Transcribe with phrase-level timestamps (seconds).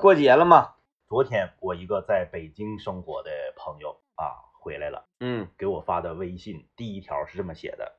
[0.00, 0.70] 过节了嘛，
[1.08, 7.92] 昨天我一个在北京生活的朋友啊回来了，嗯，给我发的微信第一条是这么写的：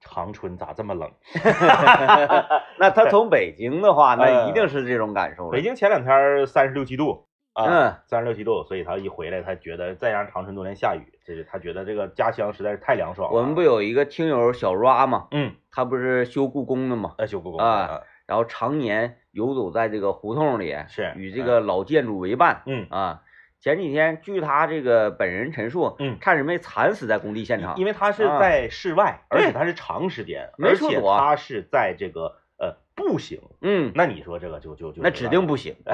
[0.00, 1.10] 长春咋这么冷？
[2.78, 5.50] 那他 从北京的话，那呃一定是这种感受了。
[5.50, 13.38] 北京前两天三十六七度啊，嗯三十六七度，所以他一回来，他觉得再让长春多天下雨，这是他觉得这个家乡实在是太凉爽了。
[13.38, 15.28] 我们不有一个听友小 ra 吗？
[15.30, 17.14] 嗯，他不是修故宫的吗？
[17.18, 22.62] 呃，修故宫啊，然后常年游走在这个胡同里，是与这个老建筑为伴。
[22.66, 23.22] 嗯，啊，
[23.60, 27.76] 前几天据他这个本人陈述，嗯差点没惨死在工地现场。
[27.76, 35.76] 因为他是啊在室外，而且他是长时间，没而且他是在这个呃步行，嗯，那你说这个就就就那指定不行。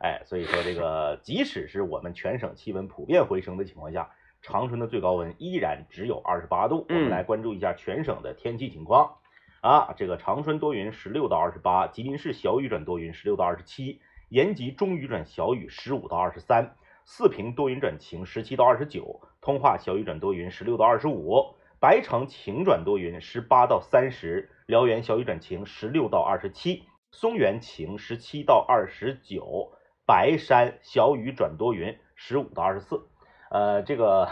[0.00, 4.10] 哎，所以说这个，即使是我们全省气温普遍回升的情况下，
[4.42, 6.86] 长春的最高温依然只有二十八度。
[6.88, 9.16] 我们嗯来关注一下全省的天气情况
[9.66, 9.94] 啊。
[9.96, 29.72] 这个长春多云，十六到二十八；吉林市小雨转多云，十六到二十七；延吉中雨转小雨，十五到二十三；四平多云转晴，十七到二十九；通化小雨转多云，十六到二十五；白城晴转多云，十八到三十；辽源小雨转晴，十六到二十七；松原晴，十七到二十九；
[30.06, 33.08] 白山小雨转多云，十五到二十四。
[33.50, 34.28] 呃，这个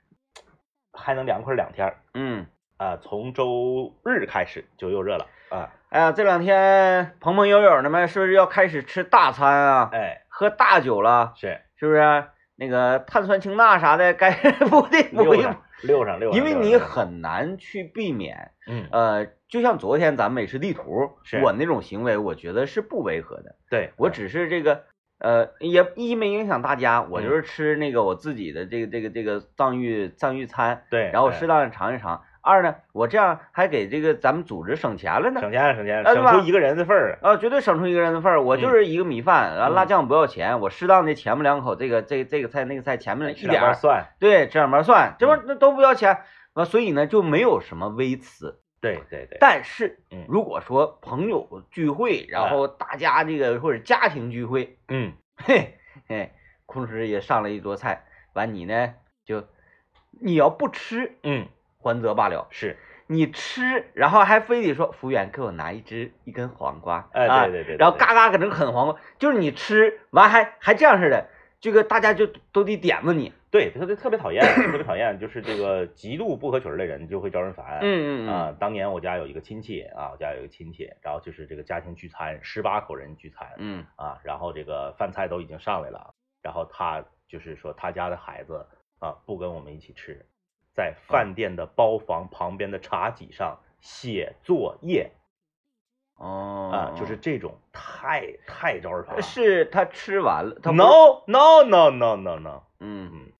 [0.92, 2.46] 还能凉快两天儿嗯，
[2.80, 9.90] 啊、从周日开始就又热了啊，哎呀，这两天朋朋友友的们是不是要开始吃大餐啊？
[9.92, 12.24] 哎，喝大酒了，是是不是？
[12.56, 18.52] 那个碳酸氢钠啥的该不的补一补溜上，溜上，因为你很难去避免。
[18.66, 23.56] 嗯呃，就像昨天咱们美食地图，是我那种行为，我觉得是不违和的。
[23.68, 24.84] 对我只是这个，
[25.18, 32.22] 呃，也一没影响大家，我嗯就是吃那个我自己的这个这个这个藏域藏域餐，对，然后哎适当的尝一尝。
[32.42, 37.18] 二呢，我这样还给这个咱们组织省钱了呢，省钱省钱，哎对吧省出一个人的份儿。
[37.22, 38.42] 啊，绝对省出一个人的份儿。
[38.42, 46.18] 我就是一个米饭，然后辣嗯酱不要钱，我适当的前面两口这个这这个菜那个菜前面一点儿，蒜，对，这两瓣蒜，这嗯玩意儿那都不要钱。
[46.54, 48.60] 啊，所以呢就没有什么微词。
[48.80, 55.78] 对对对，但是嗯如果说朋友聚会，然后大家这个或者家庭聚会，嗯，嘿，
[56.08, 56.32] 嘿，
[56.64, 58.94] 空师也上了一桌菜，完你呢
[59.26, 59.44] 就
[60.18, 61.46] 你要不吃嗯，
[61.80, 62.76] 还则罢了，是，
[63.06, 71.28] 你吃然后还非得说服务员给我拿一只一根黄瓜，哎啊对对对对然后嘎嘎搁那啃黄瓜，就是你吃完还还这样似的，
[71.60, 77.78] 这个大家就都得点子你，对，特别特别讨厌，特别讨厌，就是这个极度不合群儿的人就会招人烦。
[77.80, 83.84] 嗯嗯嗯，啊，当年我家有一个亲戚啊，我家有一个亲戚，然后就是这个家庭聚餐，十八口人聚餐嗯。
[83.96, 88.66] 啊，然后这个饭菜都已经上来了，然后他就是说他家的孩子
[89.00, 90.24] 啊不跟我们一起吃，
[90.74, 95.12] 在饭店的包房旁边的茶几上写作业。
[96.16, 97.58] 哦啊，就是这种。
[97.72, 99.22] 太太招人烦了。
[99.22, 103.10] 是他吃完了，他 no no no no no no，嗯。
[103.12, 103.32] 嗯，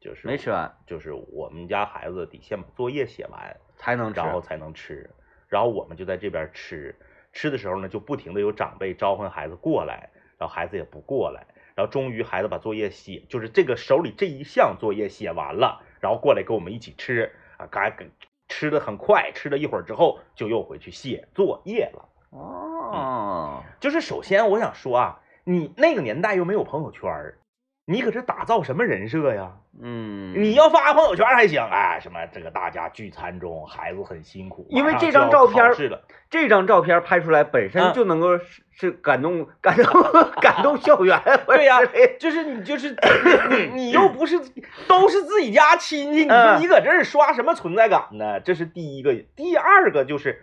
[0.00, 5.10] 就是没吃完就是我们家孩子得先把作业写完，才能吃，然后才能吃，
[5.48, 6.94] 然后我们就在这边吃，
[7.32, 18.08] 吃的时候呢，就不停的有长辈召唤孩子过来，然后孩子也不过来，然后终于孩子把作业写，就是这个手里这一项作业写完了，然后过来跟我们一起吃啊，嘎跟
[18.46, 22.08] 吃的很快，吃了一会儿之后就又回去写作业了。
[22.30, 27.38] 哦，就是首先我想说啊，你那个年代又没有朋友圈儿，
[27.88, 29.52] 你搁这打造什么人设呀？
[29.80, 40.02] 嗯，你要发朋友圈还行，哎，什么这个大家聚餐中孩子很辛苦，因为这张照片考试了，这张照片拍出来本身嗯就能够是是感动感动
[40.40, 41.78] 感动校园，对呀
[42.18, 42.96] 就是你就是
[43.50, 44.36] 你 你又不是
[44.88, 48.40] 都是自己家亲戚，你说嗯你搁这儿刷什么存在感呢？
[48.40, 50.42] 这是第一个，第二个就是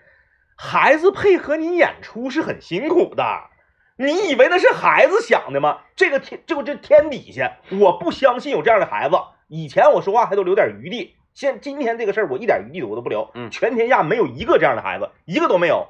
[0.56, 3.26] 孩子配合你演出是很辛苦的。
[3.96, 5.82] 你以为那是孩子想的吗？
[5.96, 9.16] 这个天就这天底下，我不相信有这样的孩子。
[9.48, 13.30] 以前我说话还都留点余地，现今天这个事儿我一点余地我都不留。
[13.36, 15.90] 嗯全天下没有一个这样的孩子，一个都没有。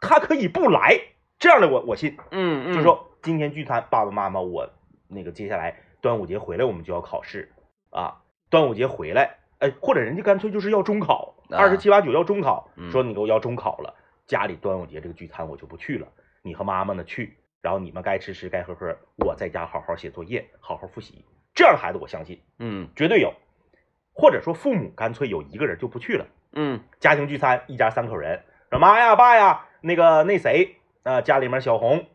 [0.00, 1.00] 他可以不来，
[1.38, 2.16] 这样的我我信。
[2.30, 4.68] 嗯嗯，就说今天聚餐，爸爸妈妈，我
[5.08, 7.50] 那个接下来端午节回来我们就要考试
[7.90, 8.18] 啊，
[8.50, 13.94] 端午节回来，哎，或者人家干脆就是要中考，啊二十七八九要中考，嗯说你给我要中考了，
[14.26, 16.06] 家里端午节这个聚餐我就不去了，
[16.42, 21.24] 你和妈妈呢去，然后你们该吃吃该喝喝，我在家好好写作业，好好复习，
[21.54, 23.34] 这样的孩子我相信嗯绝对有，
[24.14, 26.26] 或者说父母干脆有一个人就不去了。
[26.52, 32.06] 嗯家庭聚餐，一家三口人，说妈呀爸呀，那个那谁啊、家里面小红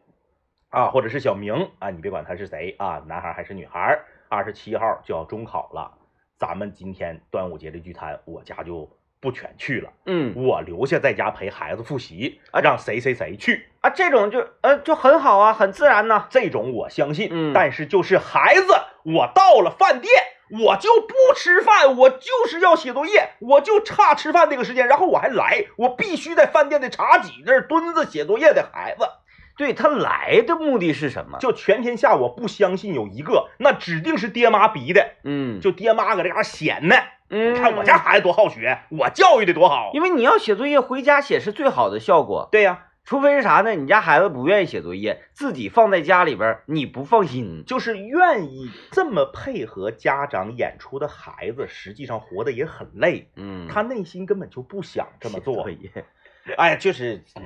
[0.70, 4.00] 啊，或者是小明啊，你别管他是谁啊，男孩还是女孩，
[4.30, 5.98] 二十七号就要中考了，
[6.38, 8.90] 咱们今天端午节的聚餐，我家就
[9.20, 13.68] 不全去了，嗯我留下在家陪孩子复习，啊让谁谁谁去。
[13.86, 16.26] 啊，这种就呃就很好啊，很自然呐。
[16.32, 18.74] 这种我相信，嗯但是就是孩子，
[19.04, 20.12] 我到了饭店，
[20.60, 29.08] 我就不吃饭，我就是要写作业，我就差吃饭这个时间，然后我还来，我必须在饭店的茶几那儿蹲着写作业的孩子，
[29.56, 31.38] 对他来的目的是什么？
[31.40, 36.96] 就全天下我不相信有一个，那指定是爹妈逼的，嗯，就爹妈搁这嘎闲呢。
[37.30, 39.92] 嗯，你看我家孩子多好学，我教育的多好。
[39.94, 43.76] 因为你要写作业回家写是最好的效果，对呀、除非是啥呢？
[43.76, 47.64] 你家孩子不愿意写作业，自己放在家里边儿，你不放心。
[47.68, 55.66] 就是愿意这么配合家长演出的孩子，实际上活得也很累，嗯，他内心根本就不想这么做
[56.58, 57.44] 哎呀，就是，嗯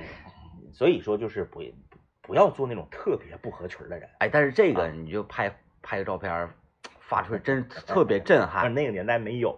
[0.71, 1.61] 所以说就是不
[2.21, 4.07] 不要做那种特别不合群的人。
[4.19, 6.53] 哎，但是这个啊你就拍拍个照片儿，
[7.09, 8.73] 发出来真特别震啊，撼。
[8.73, 9.55] 那个年代没有，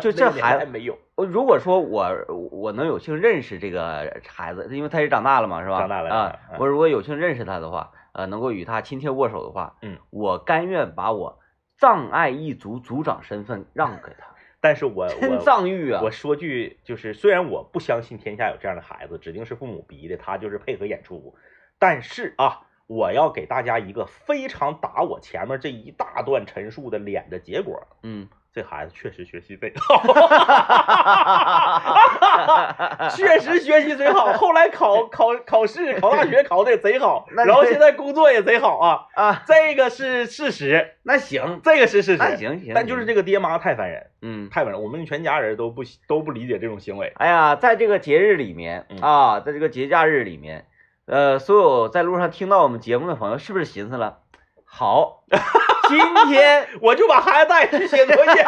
[0.00, 2.10] 就 这孩子没有，如果说我
[2.50, 5.78] 我能有幸认识这个孩子，因为他也长大了嘛，是吧？
[5.80, 6.58] 长大了啊嗯！
[6.58, 11.38] 我如果有幸认识他的话，呃，能够与他亲切握手的话，嗯，我甘愿把我
[11.76, 16.00] 藏爱一族族长身份让给他， 但是我真藏玉啊！
[16.02, 21.34] 我说句就是，虽然我不相信天下有这样的孩子，指定是父母逼的，他就是配合演出，
[21.78, 30.02] 但是啊，我要给大家一个非常打我前面这一大段陈述的脸的结果，嗯，这孩子确实学习贼好，
[33.16, 42.18] 确实学习贼好，后来考考考试考大学考的也贼好，然后现在工作也贼好啊，啊，这个是事实，那行，这个是事实。
[42.18, 44.50] 那行行，但就是这个爹妈太烦人，嗯。
[44.50, 47.10] 太烦人，我们全家人都不都不理解这种行为。
[47.16, 50.66] 哎呀，在这个节日里面嗯啊，在这个节假日里面，
[51.06, 54.20] 呃，所有在路上听到我们节目的朋友，是不是寻思了？
[54.64, 55.24] 好，
[55.88, 55.98] 今
[56.32, 58.40] 天我就把孩子带去写作业去，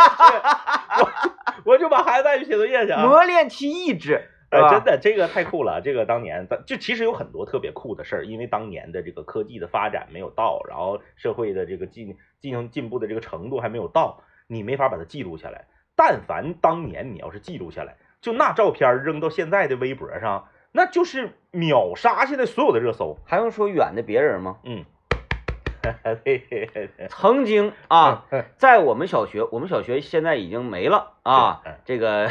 [0.98, 1.30] 我就
[1.64, 3.04] 我就把孩子带去写作业去啊！
[3.04, 5.82] 磨练其意志，是哎，吧真的，这个太酷了。
[5.82, 15.66] 这个当年，就其实有很多特别酷的事儿，因为当年的这个科技的发展没有到，然后社会的这个进进行进步的这个程度还没有到，你没法把它记录下来。
[15.94, 23.16] 但凡当年你要是记录下来，就那照片扔到现在的微博上，那就是秒杀现在所有的热搜。
[23.24, 24.58] 还用说远的别人吗？
[24.62, 24.84] 嗯，
[27.08, 28.26] 曾经啊，
[28.58, 32.28] 在我们小学，我们小学现在已经没了啊这个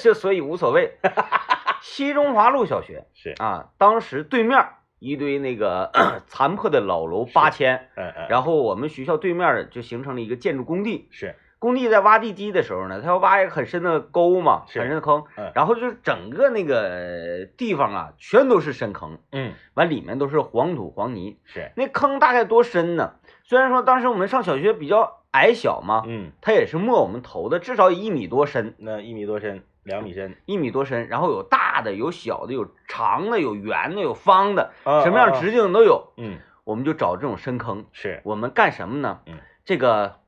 [0.00, 0.98] 就所以无所谓。
[1.82, 4.66] 西中华路小学是，啊，当时对面
[5.00, 5.90] 一堆那个
[6.28, 11.08] 残破的老楼八千，嗯嗯，然后我们学校对面就形成了一个建筑工地。
[11.10, 11.34] 是，
[11.64, 21.38] 工地在挖地基的时候呢，他要挖一个很深的沟嘛，很深的坑嗯，然后就是整个那个地方啊，全都是深坑，嗯完里面都是黄土黄泥。
[21.44, 23.14] 是，那坑大概多深呢？
[23.44, 36.12] 虽然说当时我们上小学比较矮小嘛，嗯，它也是没我们头的，至少一米多深，那一米多深，两米深，一米多深，然后有大的，有小的，有长的，有圆的，有方的，啊什么样直径都有。
[36.18, 39.20] 嗯，我们就找这种深坑，是，我们干什么呢？
[39.26, 40.20] 嗯，这个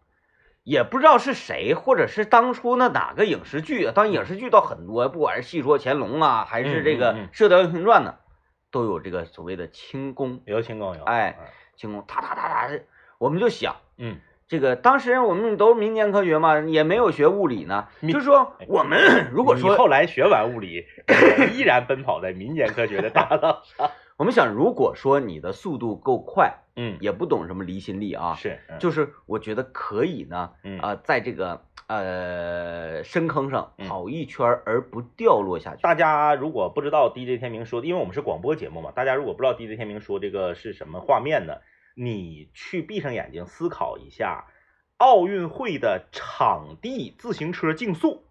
[0.67, 8.17] 也不知道是谁，或者是当初那哪个影视剧啊，当影视剧倒很多，不管是戏说乾隆啊，还是这个《射雕英雄传》呢，
[8.73, 10.43] 都有这个所谓的轻功。
[10.45, 11.39] 有轻功有，哎，
[11.77, 12.83] 轻功，哒哒哒哒的，
[13.19, 14.19] 我们就想，嗯，
[14.49, 18.99] 这个当时我们都是民间科学嘛，也没有学物理呢，就是说我们
[19.31, 20.85] 如果你说后来学完物理，
[21.55, 28.79] 依然奔跑在民间科学的大道上， 我们想，如果说你的速度够快，嗯，也不懂什么离心力啊，是，嗯。
[28.79, 30.79] 就是我觉得可以呢，嗯。
[30.79, 33.89] 啊、在这个呃深坑上嗯。
[33.89, 35.83] 跑一圈儿而不掉落下去。
[35.83, 41.55] 大家如果不知道 DJ 天明说的，因为我们是广播节目嘛，大家如果不知道 DJ 天明说这个是什么画面呢，
[41.97, 44.45] 你去闭上眼睛思考一下，
[44.99, 48.25] 奥运会的场地自行车竞速，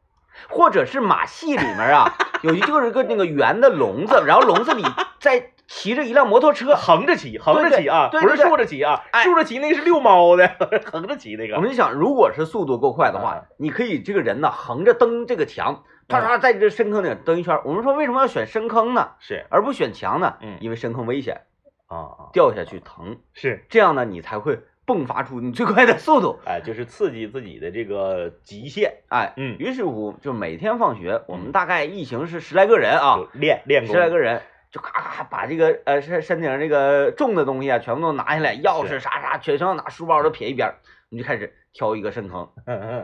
[0.50, 4.84] 或者是马戏里面啊， 有一就是个那个圆的笼子，然后笼子里
[5.20, 6.75] 再骑着一辆摩托车。
[6.77, 9.24] 横着骑，横着骑啊，不是竖着骑啊，哎。
[9.24, 10.48] 竖着骑那个是遛猫的，
[10.86, 17.62] 横着骑那个，我们就想，如果是速度够快的话，你可以这个人呢横着蹬这个墙，唰唰在这深坑里蹬一圈儿。
[17.65, 19.45] 我们说为什么要选深坑呢，是。
[19.50, 20.36] 而不选墙呢？
[20.41, 20.57] 嗯。
[20.60, 21.41] 因为深坑危险，
[21.88, 26.38] 啊啊，掉下去疼，是，这样呢你才会迸发出你最快的速度。
[26.45, 33.95] 哎，就是刺激自己的这个极限，哎，嗯，于是乎，就每天放学，我们大概一行是十来个人啊，练练功。
[33.95, 34.41] 十，来个人，
[34.75, 40.75] 就咔咔把这个呃身身体上这个重的东西啊，全部都拿下来，钥匙啥啥全全拿书包都撇一边儿，
[41.10, 42.50] 我们就开始挑一个深坑，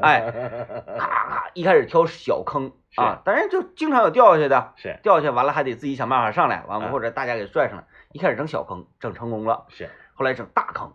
[0.01, 0.20] 哎
[1.00, 5.00] 咔咔咔，一开始挑小坑啊，当然就经常有掉下去的，是。
[5.01, 7.86] 掉下去完了还得自己想办法上来，完了嗯或者大家给拽上来。
[8.12, 10.92] 一开始整小坑，整成功了，是，后来整大坑，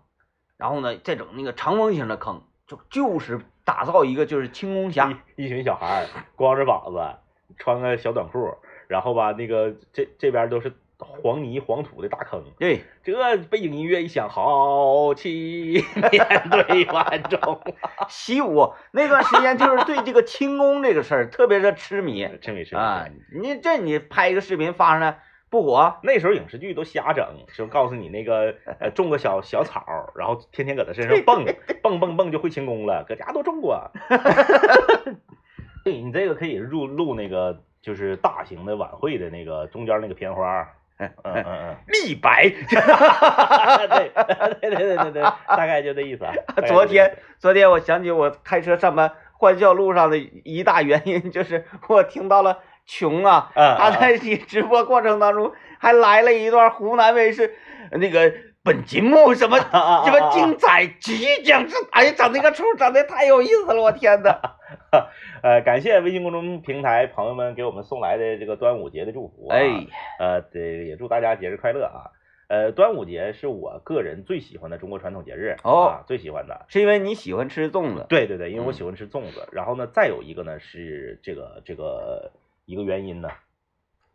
[0.59, 17.61] 然后呢再整那个长方形的坑，就就是打造一个就是轻功侠，一一群小孩儿光着膀子穿个小短裤，然后吧，那个这这边都是黄泥黄土的大坑，对，这背景音乐一响，好气面 对万众，
[18.09, 23.07] 习武那段时间就是对这个轻功这个事儿特别的痴迷真没事啊！
[23.39, 25.19] 你这你拍一个视频发上来
[25.51, 29.85] 不火，那时候影视剧都瞎整，就告诉你那个呃种个小小草，
[30.17, 31.45] 然后天天搁他身上蹦
[31.83, 33.91] 蹦蹦蹦就会轻功了，搁家都种过。
[35.85, 40.67] 对你这个可以入录那个就是大型的晚会的那个中间那个片花。
[40.99, 44.11] 嗯嗯嗯， 立白， 对
[44.61, 46.33] 对对对对，大概就这意思啊。
[46.67, 57.55] 昨天昨天我想起我开车上班欢笑路上的一大原因，就是我听到了琼啊，他在你直播过程当中还来了一段湖南卫视
[57.93, 58.33] 那个
[58.67, 59.57] 本节目什么
[60.05, 64.41] 什么精彩即将是，哎呀，整那个出整的太有意思了，我天呐。
[65.41, 69.47] 呃，感谢微信公众平台朋友们给我们送来的这个端午节的祝福。
[69.51, 69.87] 哎，
[70.19, 72.11] 呃，对，也祝大家节日快乐啊！
[72.49, 78.05] 呃，端午节是我个人最喜欢的中国传统节日哦，最喜欢的是因为你喜欢吃粽子。
[78.09, 79.49] 对对对，因为我喜欢吃粽子。
[79.53, 82.33] 然后呢，再有一个呢是这个这个
[82.65, 83.29] 一个原因呢，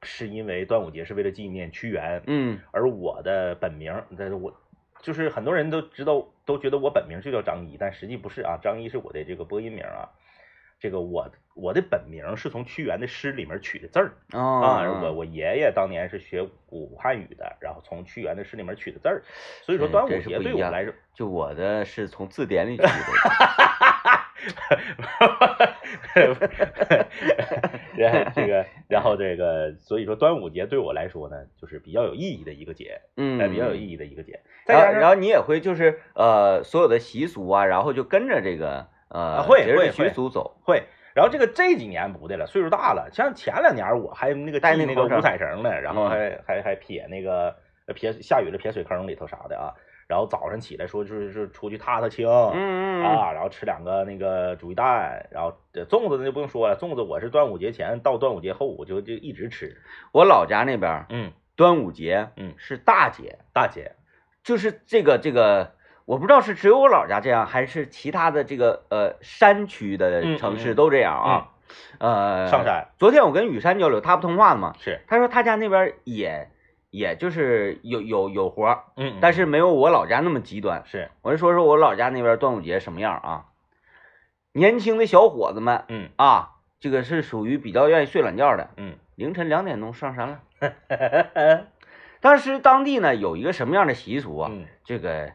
[0.03, 2.21] 是因为端午节是为了纪念屈原。
[2.27, 4.53] 嗯，而我的本名，但是我
[5.01, 10.09] 就是很多人都知道，都觉得我本名就叫张一，但实际不是啊，张一是我的这个播音名啊。
[10.79, 19.21] 这个我我的本名是从屈原的诗里面取的字儿啊，我我爷爷当年是学古汉语的，然后从屈原的诗里面取的字儿，
[19.61, 22.89] 所以说端午节对我来说，就我的是从字典里取的。
[28.33, 34.39] 这个，然后这个，所以说端午节对我来说呢，就是比较有意义的一个节，嗯，比较有意义的一个节。
[34.65, 38.87] 然后，然后你也会就是呃，所有的习俗啊，然后就跟着这个。
[39.13, 40.55] 呃，会会习俗走。
[40.63, 40.83] 会，
[41.13, 47.57] 然后这个这几年不的了，岁数大了，像前两年我还那个带那个五彩绳呢，然后还还还撇那个
[47.93, 49.75] 撇下雨了撇水坑里头啥的啊，
[50.11, 63.93] 然后早上起来说就是是出去踏踏青，嗯嗯啊，然后吃两个那个煮鸡蛋，然后粽子那就不用说了，粽子我是端午节前到端午节后我就就一直吃，我老家那边，嗯，端午节，嗯，是大节，大节，
[64.43, 65.71] 就是这个这个。
[66.05, 71.51] 我不知道是只有我老家这样，还是其他的这个呃山区的城市都这样啊？
[71.99, 72.87] 呃，上山。
[72.97, 74.73] 昨天我跟雨山交流，他不通话的嘛？
[74.79, 74.99] 是。
[75.07, 76.49] 他说他家那边也
[76.91, 80.83] 也就是有有有活嗯，但是没有我老家那么极端。
[80.85, 81.09] 是。
[81.23, 83.45] 我就说说我老家那边端午节什么样啊？
[84.51, 90.41] 年轻的小伙子们，嗯啊，这个是属于比较愿意睡懒觉的，嗯，凌晨两点钟上山了。
[92.19, 94.51] 当时当地呢有一个什么样的习俗啊？
[94.83, 95.31] 这个。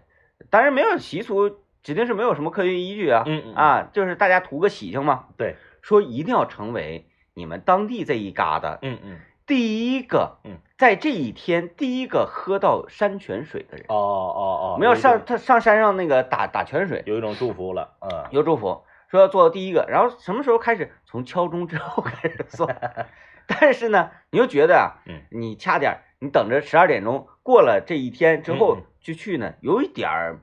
[0.51, 3.25] 当然没有习俗，指定是没有什么科学依据啊。
[3.27, 5.29] 嗯啊，就是大家图个喜庆嘛。
[5.39, 13.87] 对，说一定要成为你们当地这一嘎达，嗯嗯，第一个，嗯，在这一天第一个喝到山泉水的人。
[13.89, 17.95] 哦哦哦，没有上他上山上那个打打泉水，有一种祝福了。
[18.01, 20.93] 嗯，有祝福，说要做到第一个，然后什么时候开始？
[21.07, 23.07] 从敲钟之后开始算。
[23.47, 28.79] 但是呢，你又觉得啊，嗯，你掐点，你等着十二点钟过了这一天之后。
[29.07, 30.41] 就去呢，有一点儿，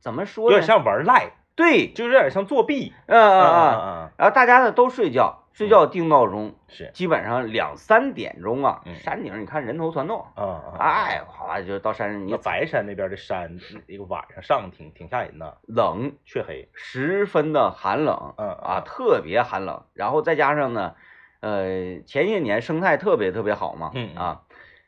[0.00, 0.54] 怎么说呢？
[0.54, 2.92] 有点像玩赖，对，就有点像作弊。
[3.06, 4.10] 嗯嗯嗯嗯。
[4.16, 8.80] 然后大家呢都睡觉，睡觉定闹钟，是基本上两三点钟啊。
[8.94, 10.78] 山顶你看人头攒动，嗯嗯。
[10.78, 12.26] 哎，哗就到山上。
[12.26, 18.32] 你白山那边的山，那个晚上上挺挺吓人的，冷，却黑，十分的寒冷。
[18.38, 19.84] 嗯啊，特别寒冷。
[19.92, 20.94] 然后再加上呢，
[21.40, 23.90] 呃，前些年生态特别特别好嘛。
[23.92, 24.40] 嗯啊。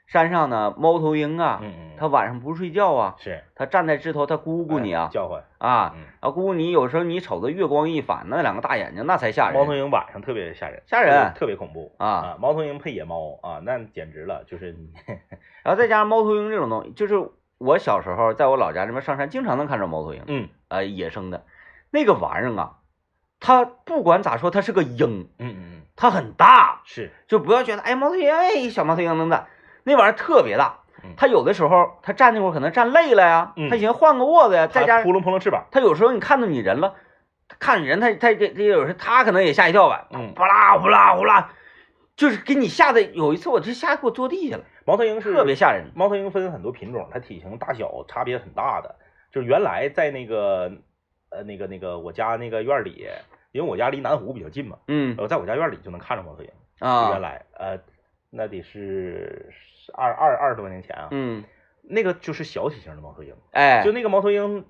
[0.07, 3.43] 山上呢，猫头鹰啊，嗯嗯，它晚上不睡觉啊，是。
[3.55, 9.59] 它站在枝头，它咕咕你啊，叫唤啊，啊咕咕你，有时候你瞅着月光一反，那两个大眼睛那才吓人。
[9.59, 12.37] 猫头鹰晚上特别吓人，吓人，特别恐怖啊！
[12.41, 14.77] 猫头鹰配野猫啊，那简直了，就是，
[15.65, 17.15] 然后再加上猫头鹰这种东西，就是
[17.59, 21.45] 我小时候在我老家这边上山，经常能看着猫头鹰，嗯，呃，野生的，
[21.91, 22.79] 那个玩意儿啊，
[23.41, 29.47] 它不管咋说，它是个鹰，嗯嗯嗯，它很大，是，就不要觉得哎猫头鹰哎小猫头鹰那么大，
[29.85, 30.79] 那玩意儿特别大。
[31.17, 35.67] 它有的时候，它站那会儿可能站累了呀，它寻思换个窝子呀，再加上扑棱扑棱翅膀。
[35.73, 36.95] 它有时候你看到你人了，
[37.59, 41.53] 看你人，他他这这有时它可能也吓一跳吧，嗯，呼啦呼啦呼啦，
[42.15, 44.65] 就是给你吓得有一次我这吓给我坐地下了。
[44.87, 45.91] 猫头鹰是特别吓人。
[45.97, 48.95] 猫头鹰分很多品种，它体型大小差别很大的。
[49.33, 50.71] 就是原来在那个
[51.31, 53.09] 呃那个那个我家那个院里，
[53.51, 57.11] 因为我家离南湖比较近嘛，嗯，我在我家院里就能看着猫头鹰啊。
[57.11, 57.79] 原来呃
[58.31, 59.53] 那得是
[59.95, 61.45] 二二二十多年前啊，嗯。
[61.85, 64.65] 那个就是小体型的猫头鹰，哎，就那个猫头鹰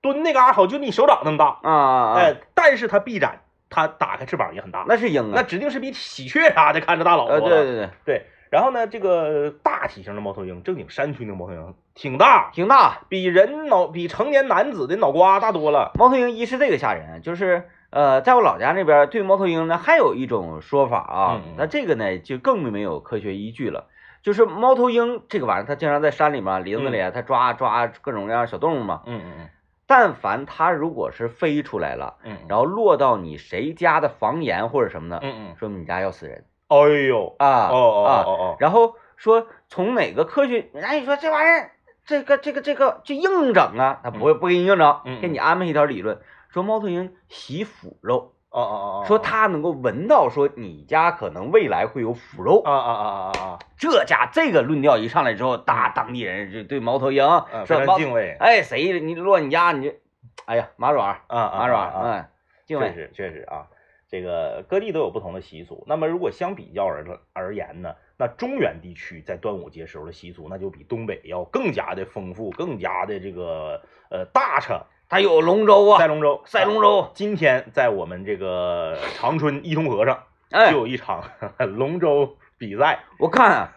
[0.00, 7.34] 蹲那嘎好，就你手掌那么大啊，哎，但是它臂展，它打开翅膀也很大，那是鹰啊，那指定是比喜鹊啥的看着大老多。
[7.34, 8.26] 呃，对对对对。
[8.50, 15.92] 然后呢，这个大体型的猫头鹰，正经山区那个猫头鹰挺大，挺大，比人脑比成年男子的脑瓜大多了。
[15.98, 23.86] 猫头鹰一是这个吓人，就是呃，在我老家那边对猫头鹰呢，还有一种说法啊，那这个呢就更没有科学依据了。
[24.20, 29.02] 就是猫头鹰这个玩意儿，它经常在山里面、林子里，它抓抓各种各样小动物嘛。
[29.06, 29.48] 嗯嗯嗯。
[29.86, 36.44] 但凡它如果是飞出来了，嗯，然后落到你谁家的房檐或者什么的，嗯嗯，说明你家要死人。
[36.66, 37.68] 哎呦啊！
[37.70, 38.56] 哦哦哦哦。
[38.58, 40.68] 然后说从哪个科学？
[40.82, 41.70] 哎，你说这玩意儿，
[42.04, 44.00] 这个这个这个就硬整啊？
[44.02, 46.18] 他不会不给你硬整，给你安排一条理论，
[46.54, 48.30] 说猫头鹰喜腐肉。
[48.50, 53.58] 哦哦哦，说他能够闻到，说你家可能未来会有腐肉啊啊啊啊啊！
[53.76, 57.26] 这家这个论调一上来之后，大当地人就对猫头鹰
[57.66, 58.36] 非常敬畏。
[58.38, 59.96] 哎，谁你落你家你就，
[60.44, 62.24] 哎呀马爪啊马爪嗯，
[62.64, 62.90] 敬畏。
[62.90, 63.66] 确实确实啊，
[64.08, 65.82] 这个各地都有不同的习俗。
[65.88, 74.80] 那么如果相比较而而言呢，那中原地区在端午节时候的习俗，那就比东北要更加的丰富，更加的这个呃大成。
[75.08, 77.10] 还有龙舟啊，赛龙舟，赛龙舟。
[77.14, 81.30] 今天在我们这个长春伊通河上，就有一场
[81.76, 83.00] 龙舟比赛。
[83.18, 83.72] 我看，啊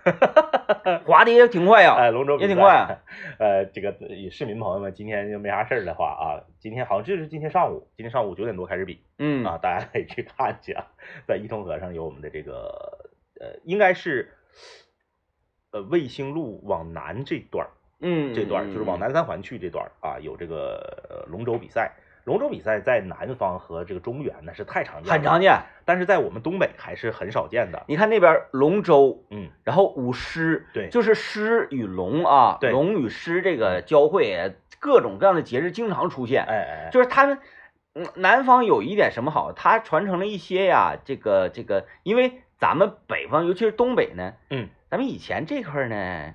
[1.05, 3.01] 划的也挺快呀，哎，龙舟也挺快。
[3.39, 3.93] 呃，这个
[4.31, 6.25] 市民朋友们，今天就没啥事儿的话啊，
[6.59, 10.87] 今天好像就是今天上午，今天上午九点多开始比，嗯啊，大家可以去看去啊，
[11.27, 14.33] 在伊通河上有我们的这个呃，应该是
[15.71, 17.67] 呃卫星路往南这段。
[18.01, 21.91] 嗯，这段就是往南三环去这段啊，有这个龙舟比赛。
[22.25, 25.61] 龙舟比赛在南方和这个中原那是太常见，很常见。
[25.85, 27.85] 但是在我们东北还是很少见的。
[27.87, 36.43] 你看那边龙舟，嗯，然后舞狮，对，就是狮与龙啊，对，龙与狮这个交汇，各种各样的节日经常出现。
[36.43, 37.39] 哎哎，就是他们，
[37.93, 39.53] 嗯，南方有一点什么好？
[39.53, 46.33] 它传承了一些呀，这个这个，因为咱们北方，尤其是东北呢，嗯，咱们以前这块呢。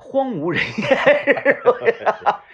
[0.00, 0.96] 荒无人烟，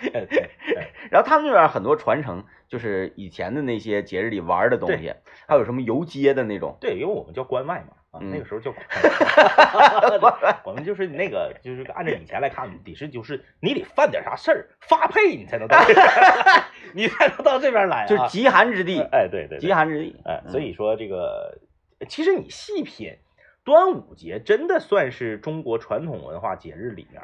[1.10, 5.12] 然后他们那边很多传承，就是以前的那些节日里玩的东西，
[5.46, 6.78] 还有什么游街的那种。
[6.80, 8.72] 对，因为我们叫关外嘛，啊，那个时候叫
[10.18, 15.78] 关外，我们就是那个，就是按照以前来看，得是就是你得犯点啥事儿发配，你才能到，
[16.94, 19.02] 你才能到这边来，就是极寒之地。
[19.12, 20.16] 哎，对对，极寒之地。
[20.24, 21.58] 哎，所以说这个，
[22.08, 23.18] 其实你细品。
[23.64, 27.22] 端午节真的算是中国传统文化节日里面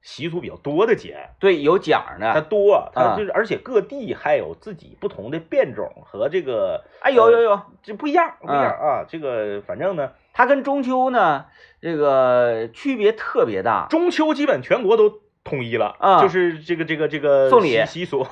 [0.00, 11.46] 习俗比较多的节，对，有讲的，它多，它就是，而且各地还有自己不同的变种和这个，哎，有有有，这不一样，不一样啊，这个反正呢，它跟中秋呢，
[11.80, 18.26] 这个区别特别大，中秋基本全国都统一了，啊，就是这个这个这个送礼习俗，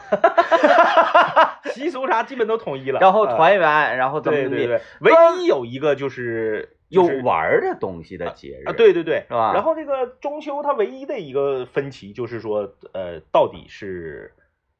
[1.72, 4.66] 习俗啥基本都统一了，然后团圆，然后怎么怎么地，
[5.00, 6.76] 唯一有一个就是。
[6.92, 9.52] 有玩的东西的节日啊，对对对，是吧？
[9.54, 14.32] 然后这个中秋它唯一的一个分歧就是说，呃，到底是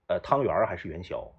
[0.09, 1.33] 呃汤圆还是元宵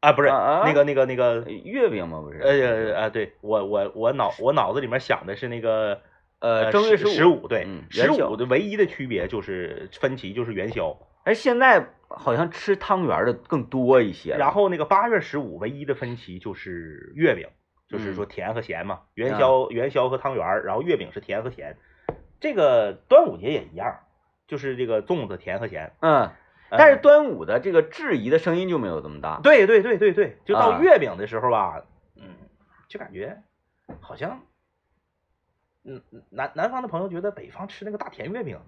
[0.00, 0.12] 啊？
[0.12, 2.22] 不是那个那个那个月饼吗？
[2.22, 2.40] 不是？
[2.40, 6.00] 呃呃，对我我我脑我脑子里面想的是那个
[6.40, 14.34] 呃正月十十五，对，十五的唯一的区别就是分歧就是元宵，而现在好像吃汤圆的更多一些。
[14.38, 17.46] 然后那个八月十五唯一的分歧就是月饼。
[17.88, 21.78] 就是说甜和咸嘛，元宵元宵和汤圆然后月饼是甜和咸，
[22.38, 24.00] 这个端午节也一样，
[24.46, 25.94] 就是这个粽子甜和咸。
[26.00, 26.30] 嗯，
[26.70, 29.40] 但是端午的这个质疑的声音就没有这么大。
[29.42, 31.82] 对对对对对，就到月饼的时候吧，
[32.16, 32.36] 嗯，
[32.88, 33.42] 就感觉
[34.00, 34.42] 好像，
[35.84, 38.60] 嗯，南南方的朋友觉得北方吃那个大甜月饼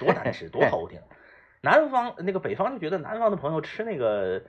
[0.00, 1.00] 多难吃多齁挺，
[1.62, 4.42] 南方那个北方就觉得南方的朋友吃那个。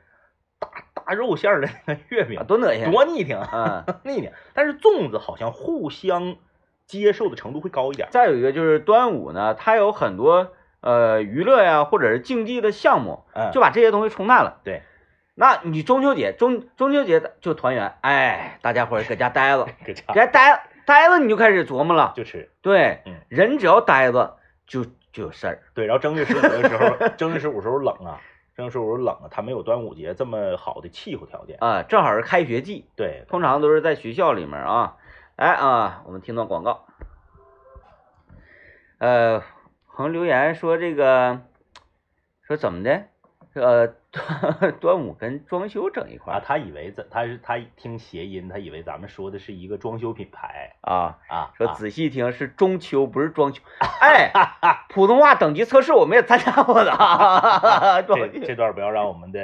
[0.58, 0.70] 大
[1.06, 1.70] 大肉馅儿的
[2.10, 4.32] 月饼多恶心，多腻挺，啊， 腻挺。
[4.54, 6.36] 但是粽子好像互相
[6.86, 8.08] 接受的程度会高一点。
[8.12, 14.62] 再有一个就是端午呢，它有很多呃娱乐呀，或者是竞技的项目，嗯，就把这些东西冲淡了。
[14.64, 14.82] 对，
[15.36, 22.50] 那你中秋节中中秋节就团圆，哎，大家伙儿搁家待着，搁家待待着，你就开始琢磨了，就吃。
[22.62, 24.38] 对，嗯，人只要待着
[24.68, 25.64] 就就有事儿。
[25.74, 28.20] 对，然后正月十五的时候，正月十五时候冷啊。
[28.56, 34.96] 正时候冷啊，它没有端午节这么好的气候条件啊，正好是开学季，对，通常都是在学校里面啊。
[35.36, 36.86] 哎啊，我们听段广告。
[39.00, 39.44] 呃，
[39.94, 41.42] 朋友留言说这个，
[42.44, 43.04] 说怎么的？
[43.56, 43.94] 呃，
[44.80, 46.42] 端午跟装修整一块啊？
[46.46, 51.52] 他以为咱他是他听谐音，他以为咱们说的是一个装修品牌啊啊！
[51.58, 53.62] 说仔细听是中秋，不是装修。
[54.02, 54.32] 哎，
[54.90, 56.92] 普通话等级测试我们也参加过的。
[58.08, 59.40] 这这段不要让我们的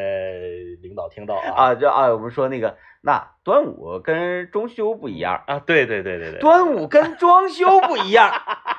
[0.81, 8.31] 领领导听到啊啊，就啊，我们说那个，那端午跟中秋不一样啊，对对对对对，端午跟装修不一样，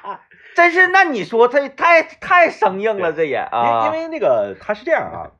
[0.54, 5.30] 真是，那你说他太太生硬了，这也啊，因为那个他是这样啊，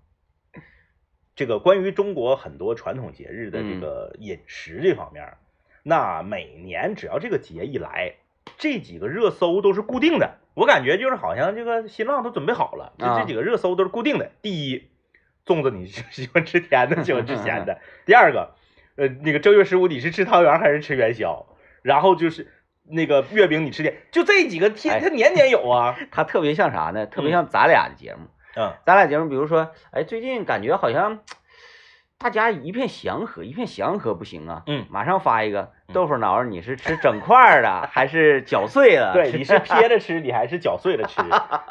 [1.42, 5.34] 这个关于中国很多传统节日的这个饮食这方面，
[5.82, 8.14] 那每年只要这个节一来，
[8.58, 10.38] 这几个热搜都是固定的。
[10.54, 14.30] 我感觉就是好像这个新浪都准备好了，就这几个热搜都是固定的。
[14.40, 14.88] 第一，
[15.44, 17.80] 粽子你是 喜欢吃甜的，喜欢吃咸的。
[18.06, 18.54] 第二个，
[18.94, 21.44] 呃，那个正月十五你是吃汤圆还是吃元宵？
[21.82, 22.52] 然后就是
[22.84, 25.98] 那个月饼你吃点，就这几个天，它年年有啊。
[26.12, 27.06] 它特别像啥呢？
[27.06, 28.20] 特别像咱俩的节目。
[28.20, 28.28] 嗯，
[28.84, 31.20] 咱俩节目，比如说，哎，最近感觉好像。
[32.18, 34.62] 大家一片祥和，一片祥和不行啊！
[34.68, 39.12] 嗯，马上发一个豆腐脑，你是吃整块的 还是搅碎了？
[39.12, 41.20] 对，你是撇着吃，你还是搅碎了吃？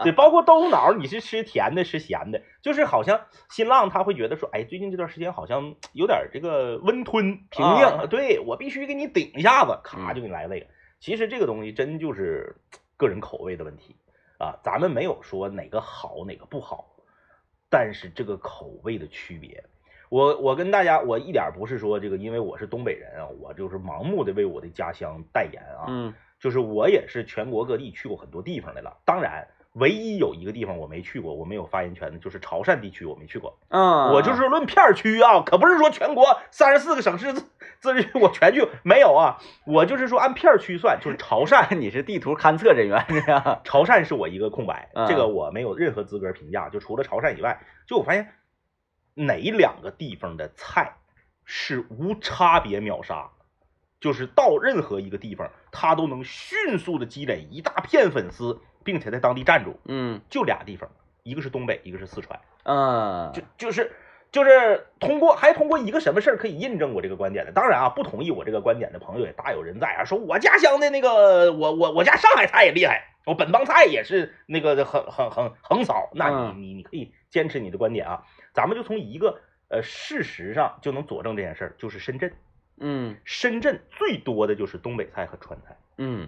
[0.03, 2.41] 对，包括豆腐脑，你是吃甜的，吃咸的？
[2.61, 10.65] 就是好像新浪他会觉得说，哎，最近这段时间好像有点这个温吞平静，对我必须给你顶一下子，咔就给你来了一个。
[10.99, 12.57] 其实这个东西真就是
[12.97, 13.95] 个人口味的问题
[14.41, 16.95] 啊，咱们没有说哪个好哪个不好，
[17.69, 19.63] 但是这个口味的区别。
[20.09, 25.85] 我我跟大家，我一点不是说这个，因为我是东北人啊，我就是盲目的为我的家乡代言啊。
[25.87, 28.97] 嗯，就是我也是全国各地去过很多地方的了。
[29.05, 33.57] 当然，唯一有一个地方我没去过，我没有发言权的，就是潮汕地区我没去过。
[33.69, 39.37] 嗯，我就是论片区啊，可不是说全国三十四个省市自自治区我全去没有啊。
[39.65, 41.73] 我就是说按片区算，就是潮汕。
[41.79, 43.61] 你是地图勘测人员是吧？
[43.65, 46.69] 潮汕是我一个空白，这个我没有任何资格评价。
[46.69, 48.33] 就除了潮汕以外，就我发现。
[49.13, 50.93] 哪两个地方的菜
[51.43, 53.29] 是无差别秒杀？
[53.99, 59.79] 就是到任何一个地方，他都能迅速的积累一大片粉丝，并且在当地站住。
[59.85, 60.89] 嗯，就俩地方，
[61.23, 62.39] 一个是东北，一个是四川。
[62.63, 63.91] 嗯，就就是
[64.31, 67.51] 就是通过还通过一个什么事儿可以印证我这个观点的？
[67.51, 76.09] 当然啊，不同意我这个观点的朋友也大有人在啊，说我家乡的那个我我我家上海菜也厉害，我本帮菜也是那个很很很横扫。
[76.13, 78.23] 那你你你可以坚持你的观点啊。
[78.53, 79.39] 咱们就从一个
[79.69, 82.33] 呃事实上就能佐证这件事儿，就是深圳，
[82.79, 86.27] 嗯，深圳最多的就是东北菜和川菜，嗯，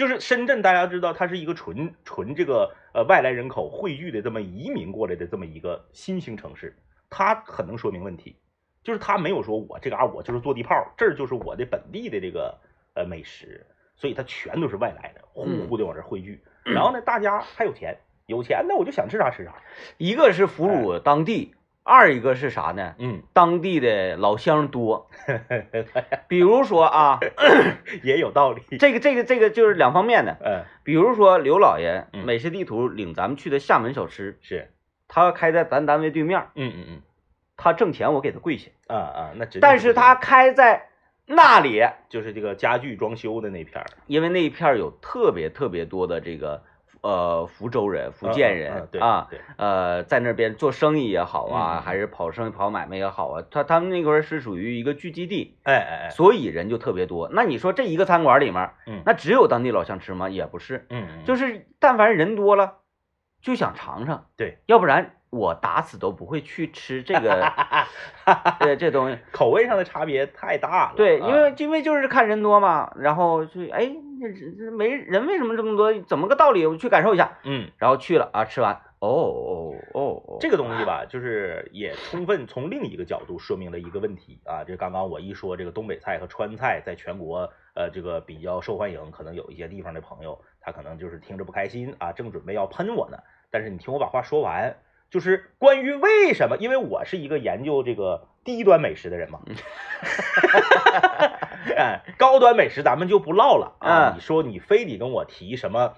[0.00, 6.74] 就是深圳，大家知道它是一个纯纯这个呃外来人口汇聚的这么移民过来的这么一个新兴城市，
[7.10, 8.34] 它很能说明问题，
[8.82, 12.56] 就是它没有说我这嘎我就是坐地炮，这儿就是我的本地的这个
[12.94, 17.98] 呃美食，所以它全都是外来的，呼呼的往这汇聚， 然后呢，大家还有钱。
[18.24, 19.52] 有钱那我就想吃啥吃啥。
[19.98, 22.94] 一个是俘虏当地，二一个是啥呢？
[22.98, 25.08] 嗯，当地的老乡多。
[26.28, 27.18] 比如说啊，
[28.04, 28.62] 也有道理。
[28.78, 30.36] 这个这个这个就是两方面的。
[30.44, 34.70] 嗯，比如说刘老爷美食地图领咱们去的厦门小吃，是
[35.08, 36.46] 他开在咱单位对面。
[36.54, 37.02] 嗯嗯嗯，
[37.56, 38.70] 他挣钱我给他跪下。
[38.86, 40.88] 啊啊，那但是他开在
[41.26, 46.62] 那里，就是这个家具装修的那片儿，因为那一片有特别特别多的这个。
[47.02, 57.28] 呃，福州人、福建人啊，呃，在那边做生意也好啊，还是跑生意、跑买卖也好啊，他他们那块儿是属于一个聚集地，哎哎哎，所以人就特别多。
[57.32, 60.28] 那你说这一个餐馆里面，嗯，那只有当地老乡吃吗？
[60.28, 62.78] 也不是，嗯，就是但凡人多了，
[63.40, 65.16] 就想尝尝，对，要不然。
[65.30, 67.30] 我打死都不会去吃这个，
[68.58, 70.94] 呃，这东西口味上的差别太大了。
[70.96, 73.88] 对，因为因为就是看人多嘛，然后就哎，
[74.20, 75.92] 这这没人为什么这么多？
[76.02, 76.66] 怎么个道理？
[76.66, 77.38] 我去感受一下。
[77.44, 84.62] 嗯，然后去了啊，吃完，哦哦哦，这个东西吧，就是也充分从另一个角度说明了一个问题啊。
[84.64, 93.18] 这刚刚我一说这个东北菜和川菜在全国呃这个比较受欢迎，可能有一些地方的朋友他可能就是听着不开心啊，正准备要喷我呢。
[93.50, 94.76] 但是你听我把话说完。
[95.10, 96.56] 就是关于为什么？
[96.58, 99.40] 因为我是一个研究这个低端美食的人嘛，
[101.76, 104.12] 哎，高端美食咱们就不唠了啊。
[104.14, 105.94] 你说你非得跟我提什么？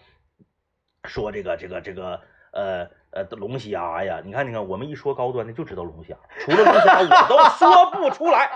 [1.04, 2.20] 说这个这个这个
[2.52, 2.90] 呃。
[3.12, 8.50] 呃，龙虾呀，你看，你看，我们一说高端的就知道龙虾，除了龙虾我都说不出来，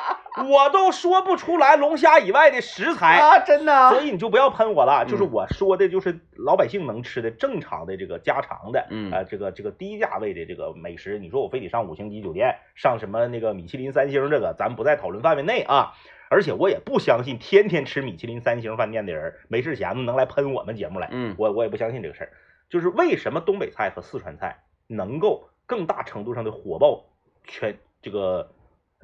[0.48, 3.90] 我都说不出来龙虾以外的食材啊，真的。
[3.90, 15.92] 所以你就不要喷我了，就是我说的就是老百姓能吃的正常的这个家常的，嗯，呃，这个这个低价位的这个美食，你说我非得上五星级酒店，上什么那个米其林三星，这个咱不在讨论范围内啊。
[16.28, 22.30] 而且我也不相信天天吃米其林三星饭店的人没事闲的能来喷我们节目来，嗯，我我也不相信这个事儿。
[22.68, 27.04] 就是为什么东北菜和四川菜能够更大程度上的火爆
[27.44, 28.52] 全这个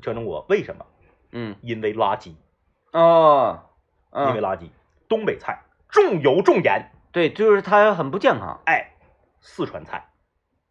[0.02, 0.44] 全中国？
[0.48, 0.86] 为什么？
[1.32, 2.34] 嗯，因为垃圾
[2.92, 3.60] 哦，
[4.12, 4.68] 因为垃圾。
[5.08, 8.60] 东北菜重油重盐，对，就是它很不健康。
[8.66, 8.92] 哎，
[9.40, 10.10] 四川菜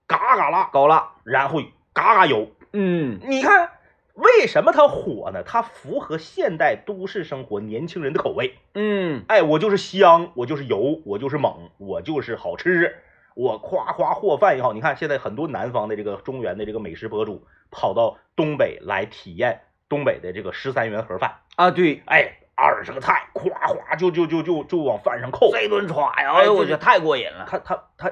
[0.07, 1.61] 嘎嘎辣高辣，然后
[1.93, 3.71] 嘎嘎油，嗯你看
[4.13, 5.43] 为什么它火呢？
[5.43, 8.55] 它符合现代都市生活年轻人的口味。
[8.75, 12.95] 嗯哎，我就是香，我就是油，我就是猛，我就是好吃，
[13.35, 14.73] 我夸夸和饭也好。
[14.73, 25.51] 你看现在很多南方的这个中原的这个美食博主跑到东北来体验东北的这个十三元盒饭，啊，对，哎，二十个菜，夸夸就就就就就往饭上扣。
[25.53, 27.45] 这顿歘呀，哎哎呦，我这觉得太过瘾了。
[27.49, 28.11] 他他他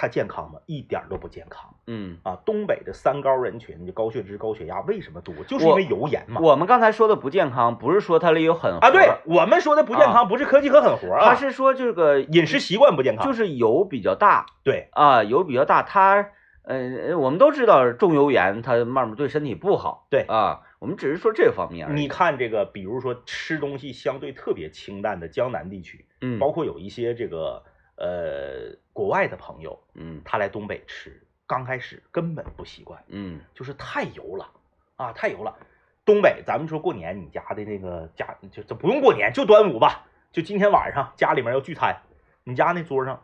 [0.00, 0.58] 他健康吗？
[0.64, 2.34] 一点都不健康嗯，啊！
[2.46, 5.34] 东北的三高人群，就高血脂、高血压为什么多？
[5.46, 6.40] 就是因为油盐嘛。
[6.40, 13.26] 我们刚才说的不健康，不是说它里有狠活啊，对，我们说的不健康，不是科技和狠活啊，它是说这个饮食习惯不健康。
[13.26, 16.30] 就是是油比较大对，啊，油比较大，它
[16.62, 20.06] 呃，我们都知道重油盐它慢慢对身体不好。
[20.10, 21.88] 对啊，我们只是说这方面。
[21.96, 27.62] 你看这个，比如说吃东西相对特别清淡的江南地区，嗯，包括有一些这个
[28.00, 34.48] 呃国外的朋友，嗯他来东北吃，刚开始根本不习惯，嗯就是太油了
[34.96, 35.56] 啊，太油了。
[36.04, 41.98] 东北，咱们说过年，你家的那个家就这不用过年，就端午吧，就今天晚上家里面要聚餐，
[42.42, 43.22] 你家那桌上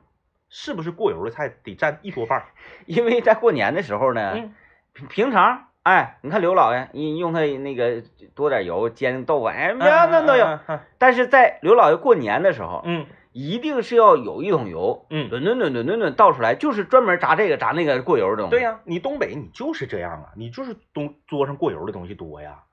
[0.51, 2.45] 是不是过油的菜得占一桌半？
[2.87, 4.55] 因为在过年的时候呢，嗯
[4.93, 8.03] 平平常哎，你看刘老爷，你用他那个
[8.35, 10.59] 多点油煎豆腐，哎，别嗯那都有。
[10.99, 18.51] 但是在刘老爷过年的时候，嗯一定是要有一桶油，嗯，吨吨吨吨吨吨倒出来，就是专门炸这个炸那个过油的东西。
[18.51, 22.65] 对呀、你东北你就是这样啊，你就是东桌上过油的东西多呀，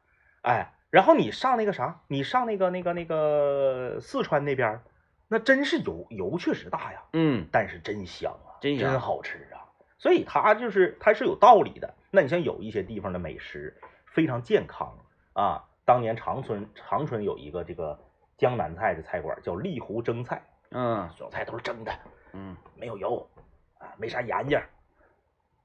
[0.41, 4.79] 哎，然后你上那个啥，你上那个那个那个四川那边，
[5.27, 7.45] 那真是油油确实大呀，嗯。
[7.51, 8.97] 但是真香啊，真香。
[9.01, 11.93] 好吃啊，所以它就是它是有道理的。
[12.09, 14.97] 那你像有一些地方的美食非常健康
[15.33, 17.99] 啊，当年长春长春有一个这个
[18.37, 20.41] 江南菜的菜馆叫丽湖蒸菜，
[20.73, 21.93] 嗯所有菜都是蒸的，
[22.33, 23.29] 嗯没有油
[23.77, 24.67] 啊，没啥盐劲儿，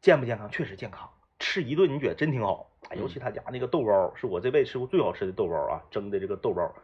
[0.01, 0.51] 健不健康？
[0.51, 2.71] 确实健康，吃一顿你觉得真挺好。
[2.91, 6.75] 哎尤其他家那个豆包，是我这辈子吃过最好吃的豆包啊，蒸的这个豆包，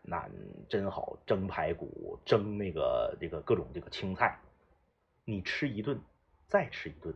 [0.00, 0.28] 那
[0.68, 4.38] 真好，蒸排骨，蒸那个这个各种这个青菜，
[5.24, 6.00] 你吃一顿，
[6.48, 7.14] 再吃一顿，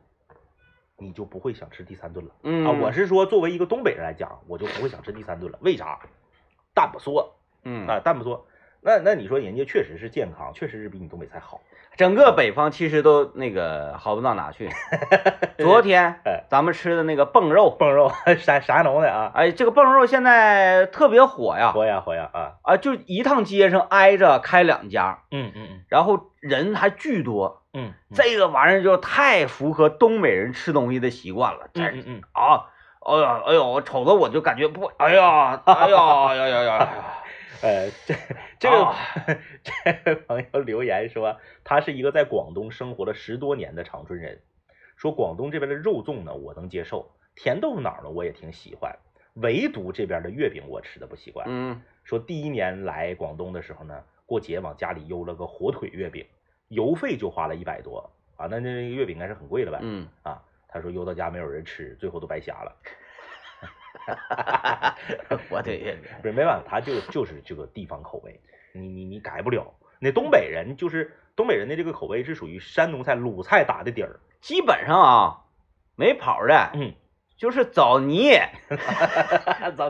[0.97, 2.35] 你就不会想吃第三顿了。
[2.43, 5.59] 嗯啊，我是说作为一个东北人来讲，我就不会想吃第三顿了。
[5.63, 5.99] 为啥？
[6.75, 8.43] 蛋不缩嗯啊，蛋不嗦。
[8.87, 11.61] 那那你说人家确实是健康，确实是比你东北菜好。
[11.97, 14.69] 整个北方其实都那个好不到哪去。
[15.59, 19.33] 昨天哎咱们吃的那个蹦肉，蹦肉啥啥农的啊？
[19.35, 22.53] 哎，这个蹦肉现在特别火呀，火呀火呀啊！
[22.63, 27.63] 啊，就一趟街上挨着开两家，嗯嗯嗯然后人还巨多。
[27.73, 32.67] 嗯，这个玩意儿就太符合东北人吃东西的习惯了，这嗯嗯嗯，啊，
[33.01, 36.89] 哎呀，哎呦，我瞅着我就感觉不，哎呀，哎呀，呀呀呀，
[37.63, 38.15] 呃，这
[38.59, 38.97] 这个、啊
[39.63, 39.73] 这
[40.05, 44.41] 位朋友留言说，他是一个在广东生活了十多年的长春人，
[44.97, 48.97] 说广东这边的肉粽呢我能接受，甜豆腐脑呢我也挺喜欢，
[49.35, 51.47] 唯独这边的月饼我吃的不习惯。
[51.49, 56.25] 嗯说第一年来广东的时候呢，过节往家里邮了个火腿月饼，
[56.69, 59.79] 邮费就花了一百多啊，那那个月饼应该是很贵了呗。
[59.83, 62.77] 嗯，啊，他说邮到家没有人吃，最后都白瞎了。
[65.49, 68.41] 火腿月饼，不是没办法，他就就是这个地方口味，
[68.73, 69.75] 你你你改不了。
[69.99, 74.21] 那东北人就是东北人的这个口味是属于山东菜、鲁菜打的底儿。
[74.41, 75.39] 基本上啊，
[75.97, 76.93] 没跑的，嗯，
[77.37, 78.33] 就是枣泥、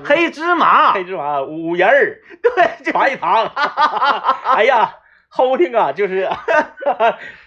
[0.05, 2.51] 黑黑芝麻，黑芝麻、五仁儿、对，
[2.85, 3.47] 这 白糖，
[4.55, 4.95] 哎呀，
[5.31, 6.29] 齁挺啊，就是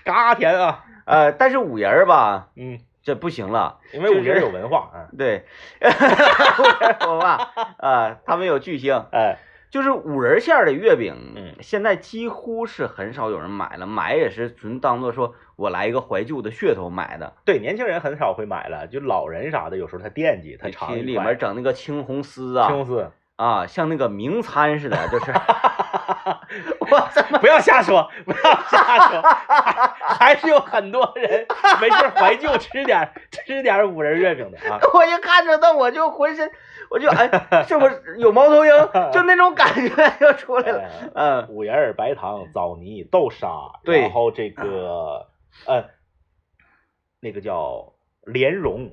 [0.04, 0.86] 嘎甜啊。
[1.06, 5.08] 呃，但是五仁儿吧，嗯，这不行了，因为五仁有文化啊。
[5.18, 5.46] 对，
[5.82, 9.38] 五仁儿我吧，啊，他们有巨星，哎，
[9.70, 17.34] 就是五仁馅儿的月饼，嗯现在几乎是很少有人买了，买也是纯当做说我来一个怀旧的噱头买的。
[17.46, 25.32] 对，年轻人很少会买了，就老人啥的，有时候他惦记，他尝去里面整那个青红丝啊，青红丝，啊，像那个名餐似的，就是
[26.80, 29.88] 我怎么不要瞎说，不要瞎说，还
[30.20, 31.46] 还是有很多人
[31.80, 34.78] 没事怀旧吃点吃点五仁月饼的啊。
[34.94, 36.52] 我一看着那我就浑身
[36.90, 38.72] 我就哎，是不是有猫头鹰？
[39.14, 40.90] 就那种感觉就出来了。
[41.16, 43.48] 呃嗯五仁儿、白糖、枣泥、豆沙，
[43.86, 45.28] 对然后这个
[45.66, 45.86] 呃，
[47.22, 47.94] 那个叫
[48.26, 48.92] 莲蓉，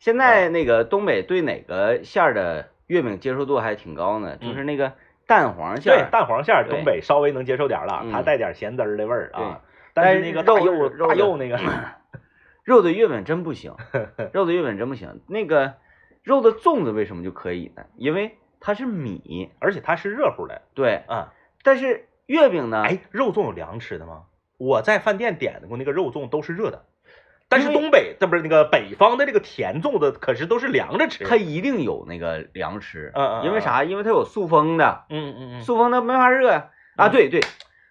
[0.00, 4.36] 现在那个东北对哪个馅儿的月饼接受度还挺高呢？
[4.36, 4.92] 就是那个
[5.26, 9.62] 蛋黄馅对儿，蛋黄馅儿，东北稍微能接受点儿了，嗯它带点咸汁儿的味儿啊。
[9.94, 11.58] 但是那个大肉肉的大柚那个，
[12.64, 13.74] 肉的月饼真不行，
[14.32, 15.20] 肉的月饼真不行。
[15.26, 15.74] 那个
[16.22, 17.84] 肉的粽子为什么就可以呢？
[17.96, 21.02] 因为它是米，而且它是热乎的对。
[21.08, 21.32] 啊。
[21.62, 22.82] 但是月饼呢？
[22.84, 24.24] 哎，肉粽有凉吃的吗？
[24.58, 26.84] 我在饭店点的过那个肉粽都是热的，
[27.56, 31.24] 但是东北这不是那个北方的这个甜粽子，可是都是凉着吃。
[31.24, 33.82] 它一定有那个凉吃，嗯嗯，因为啥？
[33.82, 36.68] 因为它有塑封的，嗯嗯嗯，塑封的没法热呀。
[36.96, 37.40] 啊，对对，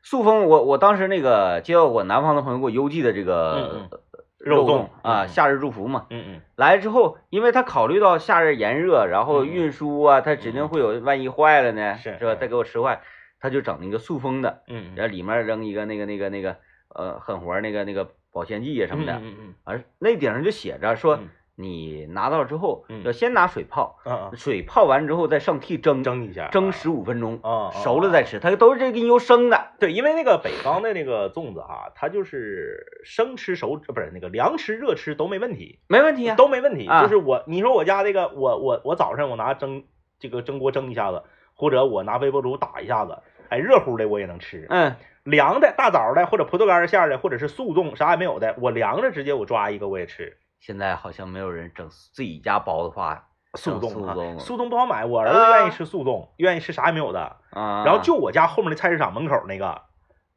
[0.04, 3.90] 塑封，我我当时那个接到我南方的朋友给我邮寄的这个
[4.38, 6.06] 肉粽啊，夏日祝福嘛。
[6.10, 6.42] 嗯嗯。
[6.56, 12.36] 来之后，因为他考虑到夏日炎热，然后运输啊，他指定会有万一坏了呢，是是吧？
[12.36, 13.02] 再给我吃坏，
[13.40, 16.58] 他就整那个塑封的，嗯，然后里面扔一个那个那个那个
[16.90, 21.18] 呃狠活那个那个保鲜剂啊什么的，嗯嗯，而那顶上就写着说。
[21.58, 29.68] 你拿到之后，嗯，要先拿水泡，嗯水泡完之后再上屉蒸，蒸一下，蒸十五分钟，啊，熟了再吃，它都是这给你用生的。
[29.80, 36.90] 对，因为那个北方的那个粽子哈，它就是生吃熟，不是那个凉吃热吃都没问题，没问题啊，都没问题。
[37.02, 39.86] 就是我，你说我家这个，我我我早上我拿蒸
[40.20, 43.18] 这个蒸锅蒸一下子，或者我拿微波炉打一下子，
[43.48, 44.68] 哎，热乎的我也能吃。
[44.70, 44.94] 嗯，
[45.26, 50.38] 凉的大枣的或者葡萄干馅的，或者是速冻啥也没有的，我凉着直接我抓一个我也吃。
[50.60, 55.04] 现在好像没有人整自己家包的话，速冻速冻速冻不好买。
[55.04, 57.38] 我儿子愿意吃速冻，愿意吃啥也没有的。
[57.50, 59.82] 啊，然后就我家后面的菜市场门口那个，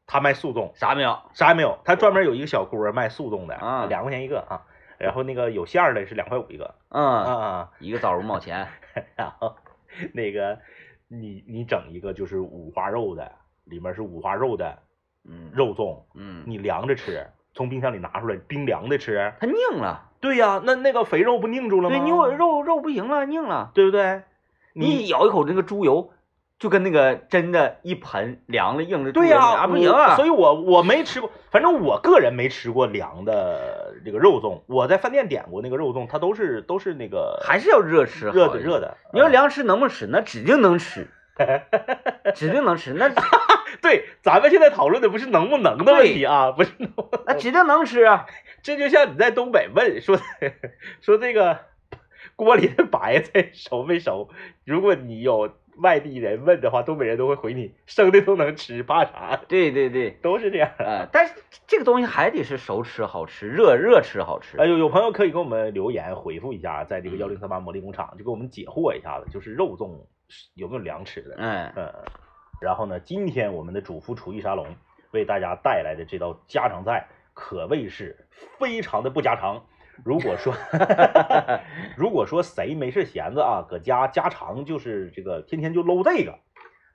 [0.06, 1.78] 他卖速冻，啥没有，啥也没有。
[1.84, 4.62] 他专门有一个小锅卖速冻的，啊，两块钱一个啊。
[4.98, 8.66] 然后那个有馅儿的是两块五一个，嗯啊，一个枣五毛钱。
[9.14, 9.54] 然后
[10.12, 10.58] 那个
[11.06, 13.30] 你你整一个就是五花肉的，
[13.68, 14.78] 里面是五花肉的，
[15.28, 20.04] 嗯，肉粽，嗯，你凉着吃，从冰箱里拿出来冰凉的吃，它硬了。
[20.20, 21.96] 对呀，那那个肥肉不拧住了吗？
[21.96, 24.22] 对，肉肉肉不行了，硬了，对不对？
[24.74, 26.10] 你咬一口那个猪油，
[26.58, 29.12] 就跟那个真的一盆凉了硬的。
[29.12, 30.16] 对呀，不行啊。
[30.16, 34.62] 所以我我没吃过，反正我个人没吃过凉的这个肉粽。
[34.66, 38.96] 我在饭店点过那个肉粽，它都是都是那个还是要热吃，热的热的。
[39.12, 40.06] 你要凉吃能不能吃？
[40.06, 41.08] 那指定能吃，
[42.34, 42.92] 指定能吃。
[42.92, 43.08] 那
[43.82, 46.90] 对，咱们现在讨论的不是能不能的问题啊，不是能。
[47.26, 48.26] 那指定能吃啊。
[48.62, 50.18] 这就像你在东北问说
[51.00, 51.60] 说这个
[52.34, 54.28] 锅里的白菜熟没熟，
[54.64, 59.40] 如果你有外地人问的话，东北人都会回你生的都能吃，怕啥？
[59.46, 61.06] 对对对，都是这样啊。
[61.12, 61.34] 但是
[61.68, 64.58] 这个东西还得是熟吃好吃，热热吃好吃。
[64.58, 70.04] 哎呦，有朋友可以给我们留言回复一下，在这个幺零三八魔力工厂就给我们解惑一下子，就是肉粽
[70.54, 71.36] 有没有凉吃的？
[71.38, 71.94] 嗯嗯。
[72.60, 74.66] 然后呢，今天我们的主妇厨艺沙龙
[75.12, 77.06] 为大家带来的这道家常菜。
[77.40, 78.26] 可谓是
[78.58, 79.64] 非常的不家常。
[80.04, 80.52] 如果说，
[81.96, 86.40] 如果说谁没事闲着啊，搁家家常就是这个天天就搂这个，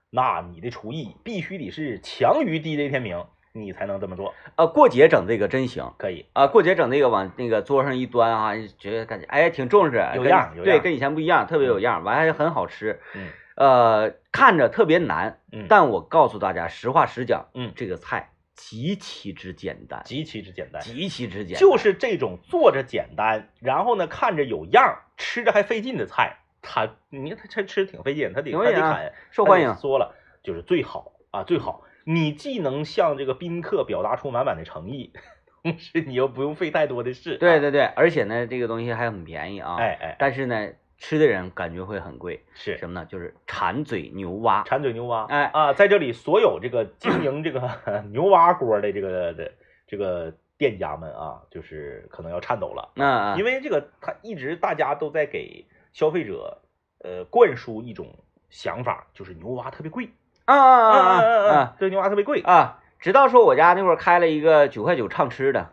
[0.10, 4.34] 那你的厨艺必须得是强于 DJ 天明，你才能这么做。
[4.58, 6.48] 啊，过节整这个真行，可以啊。
[6.48, 13.00] 过节整这个往那个桌上一端啊，觉得感觉哎挺重视，有样，对，跟以前不一样，特别有样，完还很好吃。
[13.16, 18.30] 嗯，呃，看着特别难，嗯，但我告诉大家，实话实讲，嗯，这个菜。
[18.56, 29.74] 极其之简单，极其之简单，极其之简单，就是这种做着简单，然后呢看着有样，吃着还费劲的菜，它你看它吃吃挺费劲，它得它得很受欢迎。
[29.76, 35.12] 说了就是最好啊，最好，你既能向这个宾客表达出满满的诚意，
[35.64, 37.38] 同时你又不用费太多的事。
[37.38, 39.78] 对对对，而且呢，这个东西还很便宜啊。
[39.78, 40.70] 哎哎，但是呢。
[41.04, 42.78] 吃的人感觉会很贵，是。
[42.78, 43.06] 什么呢？
[43.06, 45.52] 就是馋嘴牛蛙，馋嘴牛蛙，哎。
[45.54, 47.70] 啊，在这里所有这个 经营这个
[48.12, 49.52] 牛蛙锅的这个的
[49.86, 56.62] 这个店家们啊，就是可能要颤抖了，嗯，因为这个他一直大家都在给消费者
[57.00, 58.08] 呃灌输一种
[58.50, 60.10] 想法，就是牛蛙特别贵，
[60.46, 65.68] 啊啊啊啊啊，这，牛蛙特别贵啊，直到说我家那会儿开了一个九块九畅吃的，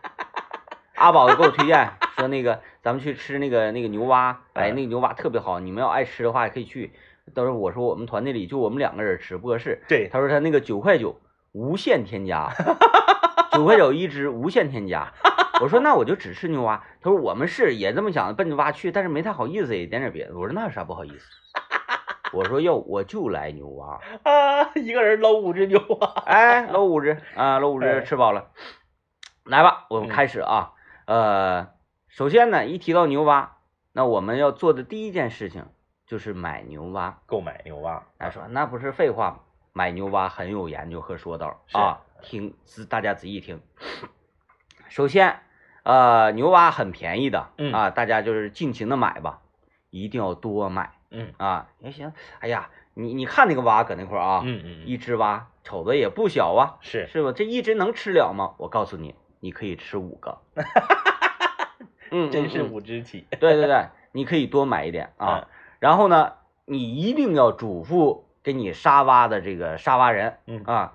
[0.96, 2.60] 阿宝给我推荐 说那个。
[2.82, 6.94] 咱们去吃那个那个牛蛙，哎，那个牛蛙特别好，你们要爱吃的话也可以去。
[7.34, 9.82] 到时候我说我们团队里就我们两个人吃不合适。
[9.86, 11.20] 对，他说他那个九块九
[11.52, 12.48] 无限添加，
[13.52, 15.12] 九块九一只无限添加。
[15.60, 16.82] 我说那我就只吃牛蛙。
[17.02, 20.34] 他说我们是也这么想奔着蛙去，但是没太好意思也点点别的。
[20.34, 21.26] 我说那有啥不好意思？
[22.32, 28.48] 我说要我就来牛蛙 啊，一个人搂五只牛蛙，哎，搂五只啊，搂五只吃饱了，
[29.44, 30.72] 来吧，我们开始啊，
[31.04, 31.68] 呃。
[32.10, 33.58] 首先呢，一提到牛蛙，
[33.92, 35.66] 那我们要做的第一件事情
[36.06, 38.04] 就是买牛蛙，购买牛蛙。
[38.18, 39.38] 他说那不是废话吗？
[39.72, 43.62] 买牛蛙很有研究和说道啊，听仔大家仔细听。
[44.88, 45.38] 首先，
[45.84, 49.40] 呃，牛蛙很便宜的啊，大家就是尽情的买吧，
[49.90, 50.92] 一定要多买。
[51.12, 52.12] 嗯啊，也行。
[52.40, 57.30] 哎呀，你你看那个蛙搁那块啊，嗯嗯，一只蛙瞅着也不小啊，是是吧？
[57.30, 58.56] 这一只能吃了吗？
[58.58, 60.40] 我告诉你，你可以吃五个。
[62.10, 63.26] 嗯，真是五只起。
[63.40, 65.48] 对对对，你可以多买一点啊。
[65.78, 66.32] 然后呢，
[66.64, 70.92] 你一定要嘱咐给你沙挖的这个沙挖人，嗯啊，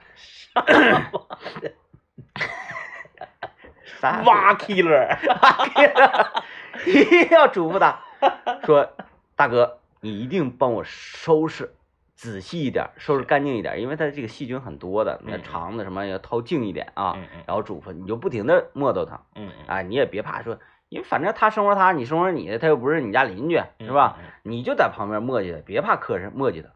[4.26, 5.18] 挖 killer，
[6.86, 7.99] 一定要嘱咐他
[8.63, 8.91] 说，
[9.36, 11.74] 大哥，你一定帮我收拾
[12.16, 17.18] 仔细一点，收拾干净一点，因为它这个细菌很多的，那肠子什么要掏净一点啊。
[17.47, 19.51] 然后嘱咐你就不停的磨叨他，嗯。
[19.66, 20.59] 啊，你也别怕说，
[20.89, 24.17] 因为反正他生活他，你生活你的，他又不是你家邻居，是吧？
[24.43, 26.69] 你就在旁边磨叽他，别怕磕碜磨叽他。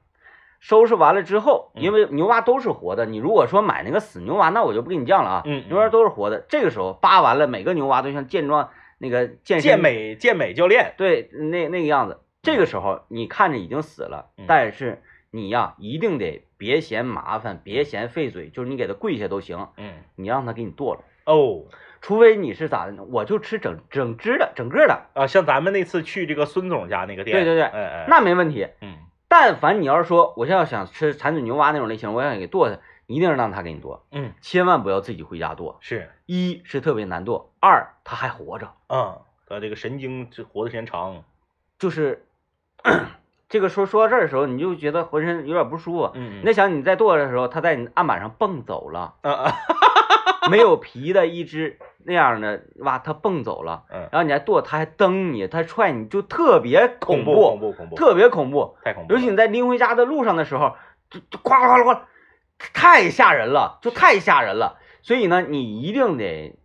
[0.60, 5.42] 收拾完了之后，因为牛蛙都是活的，你如果说买那个死牛蛙，那我就不给你降了啊。
[5.46, 12.20] 嗯，牛蛙都是活的，这个时候扒完了，每个牛蛙都像健壮那个健健美健美教练，对，那那个样子。
[12.42, 15.02] 这个时候你看着已经死了，但是
[15.32, 19.70] 你呀一定得别嫌麻烦，别嫌费嘴，就是你给他跪下都行。
[19.78, 21.66] 嗯，你让他给你剁了哦，
[22.02, 23.04] 除非你是咋的呢？
[23.10, 28.68] 我就吃整整只的，整个的啊，像咱们那次去这个孙总家那个店，对对对，哎哎，那没问题。
[28.82, 28.98] 嗯。
[29.32, 41.24] 但凡你要是说，我现在要想吃馋嘴牛蛙那种类型，我想给剁它，一定是让他给你剁，嗯，千万不要自己回家剁，是一是特别难剁，二他还活着，嗯，他这个神经这活的时间长，
[41.78, 42.26] 就是
[43.50, 49.54] 这个说说到这儿的时候，你就觉得浑身有点不舒服，嗯，你在想你在剁的时候，它在你案板上蹦走了，啊啊，
[50.50, 51.78] 没有皮的一只。
[52.06, 59.14] 那样的哇，它蹦走了，嗯，然后你还剁，它还蹬你，它踹你，就特别恐怖，恐怖，恐怖，特别恐怖，太恐怖。
[59.14, 60.76] 尤其你在拎回家的路上的时候，
[61.10, 62.08] 就就哗啦哗啦，
[62.74, 64.78] 太吓人了，就太吓人了。
[65.02, 66.58] 所以呢，你一定得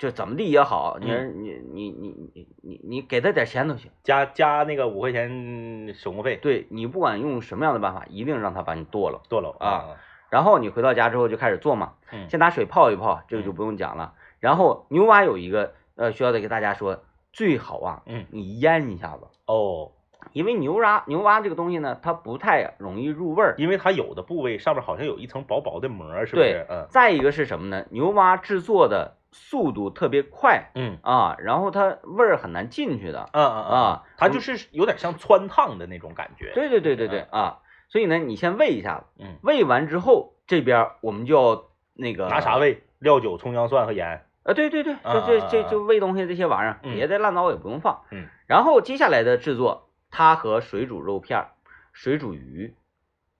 [0.00, 6.36] 就就怎么地也好，你你你你你你你给他点钱都行，加加那个五块钱手工费。
[6.40, 9.98] 对你不管用什么样的办法，一定让他把你剁了，剁了啊。
[10.30, 11.92] 然后你回到家之后就开始做嘛，
[12.30, 14.14] 先拿水泡一泡，这个就不用讲了。
[14.38, 19.90] 然后牛蛙有一个呃，需要得给大家说，最好啊，嗯，你腌一下子哦，
[20.32, 26.66] 因为牛蛙牛蛙这个东西呢，它不太容易入味儿，因为它有的部位上面好像有一层薄薄的膜，是不是？
[26.70, 26.86] 嗯。
[26.88, 27.84] 再一个是什么呢？
[27.90, 36.52] 牛蛙制作的速度特别快，嗯啊，然后它味儿很难进去的，嗯啊啊，它就是有点像汆烫的那种感觉。
[36.54, 37.58] 对对对对对啊，
[37.88, 41.64] 所以呢，你先喂一下子，嗯，喂完之后，这边我们就要
[41.94, 42.82] 那个拿啥喂？
[42.98, 44.26] 料酒、葱姜蒜和盐。
[44.42, 48.02] 啊，对对对，就这这就喂东西这些玩意儿，别的烂糟也不用放。
[48.10, 51.48] 嗯，然后接下来的制作，它和水煮肉片、
[51.92, 52.74] 水煮鱼、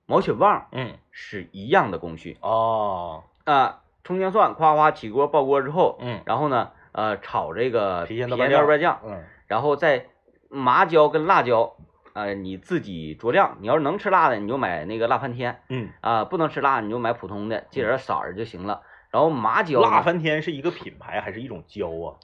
[0.07, 2.37] 毛血旺，嗯，是一样的工序。
[2.43, 10.07] 哦，啊，葱姜蒜夸夸起锅爆锅之后，嗯，然后呢，呃，炒这个郫县豆瓣酱，嗯，然后再
[10.49, 11.75] 麻椒跟辣椒，
[12.13, 13.59] 呃，你自己酌量。
[13.61, 18.83] 你要是能吃辣的，你就买那个辣翻天，嗯，啊，不能吃辣你就买普通的，记点色儿就行了。
[19.11, 22.17] 然后麻椒，辣翻天是一个品牌还是一种椒啊？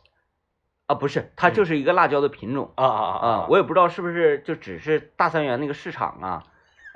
[0.87, 3.47] 啊，不是，它就是一个辣椒的品种啊啊啊啊！
[3.51, 6.45] 我也不知道是不是就只是大三元那个市场啊，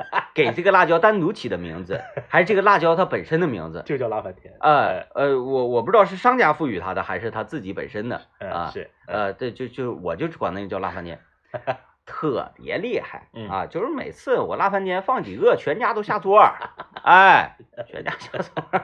[0.34, 4.54] 给这个辣椒单独起的名字， 还是这个辣椒它本身的名字就叫辣翻天？
[4.60, 8.70] 呃呃，我我不知道是商家赋予它的，还是它自己本身的啊？
[8.72, 11.18] 是呃，对，就就我就管那个叫辣翻天，
[12.06, 13.66] 特别厉害嗯啊！
[13.66, 16.54] 就是每次我辣翻天放几个，全家都下桌儿，
[17.04, 18.80] 哎，全家下桌儿。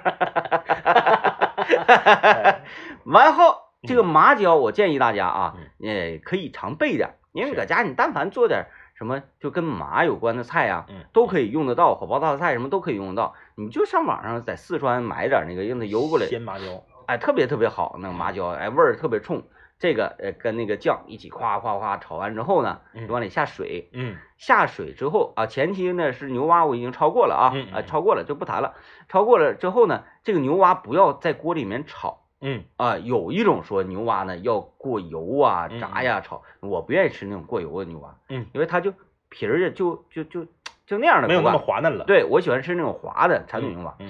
[3.04, 13.34] 完后，这个麻椒，我建议大家啊，呃，可以常备点，因为搁家你但凡做点什么就跟麻有关的菜呀，都可以用得到，火爆大菜什么都可以用得到。
[13.54, 16.64] 你就上网上在四川买点那个，让它邮过来，鲜麻椒，
[17.06, 19.42] 哎，特别特别好，那个麻椒，哎，味儿特别冲。
[19.78, 28.72] 这个呃跟那个酱一起夸夸夸炒完之后呢，就往里下水，嗯，下水之后啊，前期呢是牛蛙我已经焯过了啊，啊焯过了就不谈了，
[29.10, 32.64] 焯过了之后呢，这个牛蛙不要在锅里面炒，嗯。
[32.76, 38.94] 啊，有一种说牛蛙呢要过油啊炸呀炒，我不愿意吃那种过油的牛蛙，嗯，因为它就
[39.28, 40.46] 皮儿就就就
[40.86, 44.08] 就那样的，没有那么滑嫩了，对我喜欢吃那种滑的产品牛蛙，嗯，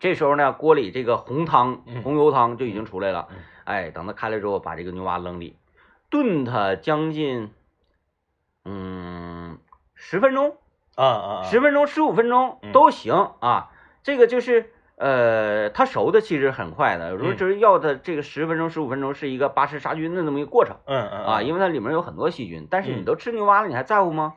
[0.00, 3.28] 这时候呢锅里这个红汤红油汤就已经出来了。
[3.30, 5.56] 嗯哎，等它开了之后，把这个牛蛙扔里，
[6.10, 7.52] 炖它将近，
[8.64, 9.56] 嗯，
[9.94, 10.56] 十分钟。
[10.96, 13.70] 啊啊，十分钟、十五分钟都行啊。
[14.02, 14.72] 这个就是，
[15.02, 17.10] 呃，它熟的其实很快的。
[17.10, 20.76] 有时候就是要的这个十分钟、十五分钟，是一个巴氏杀菌的那么一个过程。
[20.86, 22.68] 嗯嗯啊，因为它里面有很多细菌。
[22.70, 24.32] 但是你都吃牛蛙了，你还在乎吗？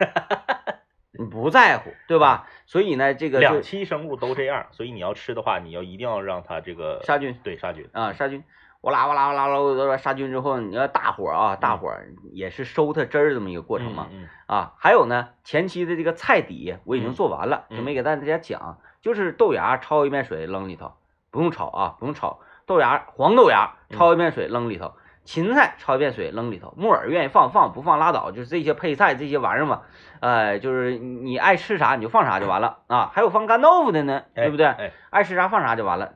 [1.18, 2.47] 你不在乎，对吧？
[2.66, 8.43] 所以呢，这个两栖生物都这样，所以你要吃的话，你要一定要让它这个杀菌，对杀菌啊，杀菌。
[8.82, 11.91] 哇啦哇啦哇啦哇啦杀菌之后，你要大火啊，大火
[12.32, 14.07] 也是收它汁儿这么一个过程嘛。
[14.11, 20.93] 嗯啊，还有呢，前期的这个菜底我已经做完了，就没给大家讲，就是豆芽焯一遍水扔里头，
[21.30, 22.39] 不用炒啊，不用炒。
[22.66, 24.93] 豆芽黄豆芽焯一遍水扔里头，
[25.26, 29.84] 芹菜焯一遍水扔里头，木耳愿意放放，不放拉倒，就是这些配菜这些玩意儿嘛。
[30.22, 33.12] 呃，就是你爱吃啥你就放啥就完了 啊。
[33.14, 34.66] 还有放干豆腐的呢，对不对？
[35.12, 36.14] 爱吃啥放啥就完了。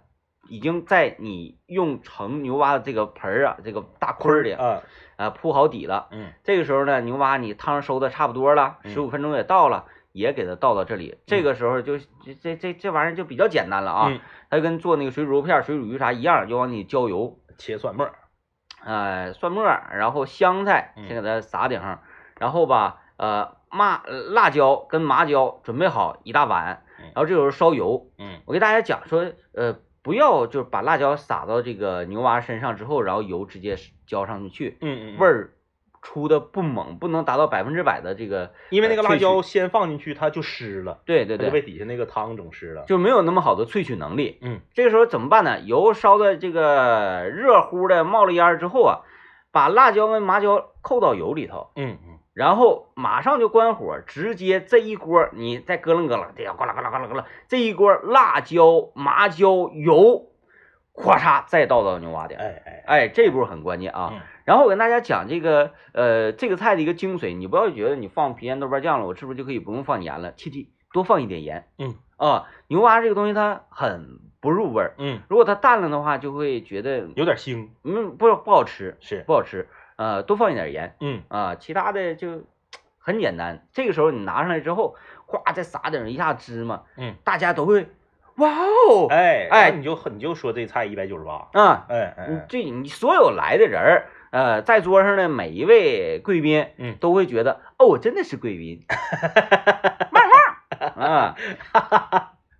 [0.49, 4.81] 已经在你用盛牛蛙的这个盆儿啊，这个大坤儿里啊
[5.15, 6.07] 啊铺好底了。
[6.09, 11.17] 嗯这个时候呢，牛蛙你汤收的差不多了，嗯十五分钟也到了，也给它倒到这里。
[11.25, 14.19] 这个时候就这这这这玩意儿就比较简单了啊，嗯。
[14.49, 18.13] 它就跟做那个水煮肉片、水煮鱼啥一样，就往里浇油，切蒜末儿，
[18.83, 21.07] 呃，蒜末儿，然后香菜嗯。
[21.07, 22.01] 先给它撒顶上，
[22.39, 28.09] 然后吧，呃，麻呃辣椒跟麻椒准备好一大碗，嗯然后这时候烧油。
[28.17, 28.41] 嗯。
[28.45, 33.75] 我给大家讲说，呃，不要就是把辣椒撒到这个牛蛙身上之后，然后油直接
[34.07, 35.53] 浇上去，嗯嗯，味儿
[36.01, 42.83] 出的不猛，不能达到百分之百的这个，因为那个辣椒先放进去，它就湿了，对对对，就被底下那个汤整湿了。
[42.87, 44.39] 就没有那么好的萃取能力。
[44.41, 45.59] 嗯这个时候怎么办呢？
[45.59, 49.01] 油烧的这个热乎的冒了烟儿之后啊，
[49.51, 60.27] 把辣椒跟麻椒扣到油里头，嗯嗯然后马上就关火，直接这一锅你再咯楞咯楞，这样呱啦呱啦呱啦呱啦，这一锅辣椒、麻椒、油，
[60.93, 62.35] 咵嚓再倒到牛蛙里。
[62.35, 64.11] 哎哎哎，这一步很关键啊。
[64.13, 70.33] 嗯然后我跟大家讲这个呃这个菜的一个精髓，你不要觉得你放郫县豆瓣酱了，我是不是就可以不用放盐了？
[70.33, 71.67] 切记多放一点盐。
[71.77, 79.67] 嗯啊，牛蛙这个东西它很不入味儿，嗯，如果它淡了的话，就会觉得有点腥，嗯不不好吃，是，不好吃。
[79.97, 82.41] 呃，多放一点盐嗯啊，其他的就
[82.97, 83.67] 很简单。
[83.71, 84.95] 这个时候你拿上来之后，
[85.27, 87.87] 哗再撒点一下芝麻，嗯，大家都会
[88.37, 98.85] 哇哦，哎哎你就你就说这菜一百九十八，啊，哎哎这你所有来的人儿，呃，在桌上的每一位贵宾，嗯都会觉得哦，我真的是贵宾，
[100.11, 101.35] 慢慢啊，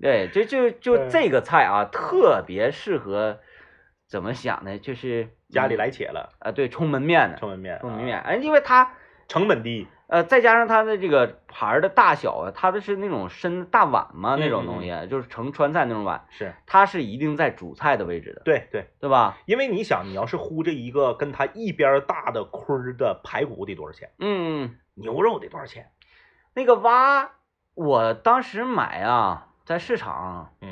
[0.02, 3.40] 对，就就就嗯这个菜啊，特别适合
[4.08, 4.78] 怎么想呢？
[4.80, 8.94] 就是家里嗯来且了，啊，对，充门面的，充门面，冲焖啊面，哎，因为它
[9.28, 19.38] 成本低，呃，再加上它的这个盘儿的大小啊，它的是那种深大碗嘛，那种嗯东西，就是盛川菜那种碗，是它是一定在主菜的位置的，对对，对吧？
[19.46, 24.10] 因为你想，你要是烀这一个跟它一边儿大的坤儿的排骨得多少钱？
[24.18, 24.76] 嗯。
[24.96, 25.92] 牛肉得多少钱？
[26.54, 27.32] 那个蛙，
[27.74, 30.72] 我当时买啊，在市场，嗯，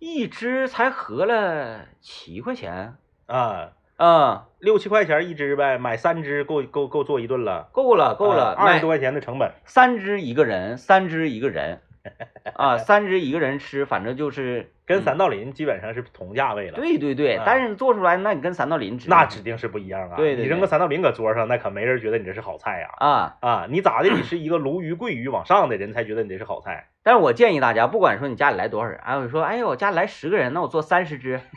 [0.00, 2.96] 一只才合了七块钱，
[3.26, 11.80] 啊，嗯，六七块钱一只呗，买三只够够够做一顿了，够了够了，买二十多块钱的成本，三只一个人，三只一个人，
[12.54, 16.76] 啊，三只一个人吃，反正就是跟嗯三道林基本上是同价位了。
[16.76, 20.16] 对对对，啊但是做出来，那你跟三道林指那指定是不一样啊！
[20.16, 23.36] 对对对你扔个三道林搁桌上，那可没人觉得你这是好菜呀、啊。
[23.40, 23.66] 啊！
[23.70, 24.08] 你咋的？
[24.10, 26.88] 你是一个鲈鱼、桂鱼往上的人才觉得你这是好菜。
[27.04, 31.40] 但是我建议大家，不管说你家里来多少人，哎，我说，哎呦，我家里来十个人，那我做三十只。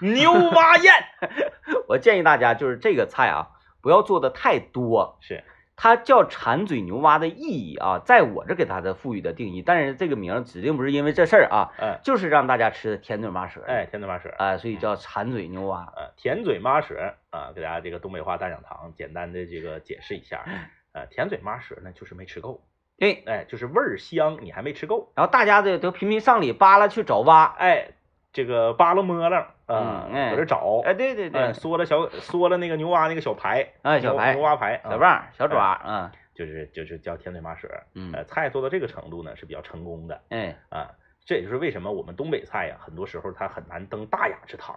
[0.00, 0.92] 牛蛙宴
[1.88, 3.48] 我建议大家就是这个菜啊，
[3.80, 5.42] 不要做的太多，是，
[5.76, 15.92] 它叫馋嘴牛蛙的意义啊，在我这给它的赋予的定义，但是这个名儿指定不是因为这事儿啊，嗯，就是让大家吃的甜嘴麻舌，哎，甜嘴麻舌，啊、所以叫馋嘴牛蛙。
[15.96, 20.44] 呃，甜嘴麻舌啊，给大家这个东北话大讲堂简单的这个解释一下。
[20.92, 22.62] 呃，甜嘴麻舌呢，就是没吃够，
[22.96, 27.88] 对，哎，就是味儿香，你还没吃够，然后大家的都频频上里扒拉去找蛙，哎，
[28.34, 30.30] 这个扒拉摸楞啊，嗯哎。
[30.32, 37.68] 搁这找，哎，对对对，哎，缩了小缩了那个牛蛙那个小排，牛哎小排牛蛙排，啊小棒、小爪，嗯就是就是叫天嘴麻舌。
[37.94, 40.90] 嗯，呃，菜做到这个程度呢是比较成功的哎，啊，
[41.24, 44.74] 这也就是为什么我们东北菜呀，很多时候它很难登大雅之堂，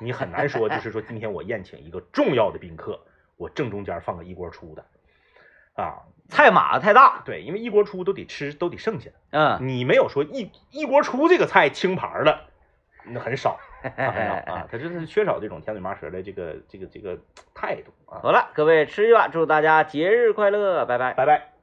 [0.00, 2.98] 你很难说就是说今天我宴请一个重要的宾客，
[3.36, 4.84] 我正中间放个一锅出的，
[5.80, 12.48] 啊，菜码子太大，对，因为一锅出都得吃都得剩下，嗯，你没有说一一锅出这个菜清盘了，
[13.12, 17.18] 那很少， 啊很少哎啊，它真的是缺少这种甜嘴麻舌的这个这个这个
[17.54, 21.12] 态度啊，好了，各位吃去吧，祝大家节日快乐，拜拜。
[21.14, 21.57] 拜拜。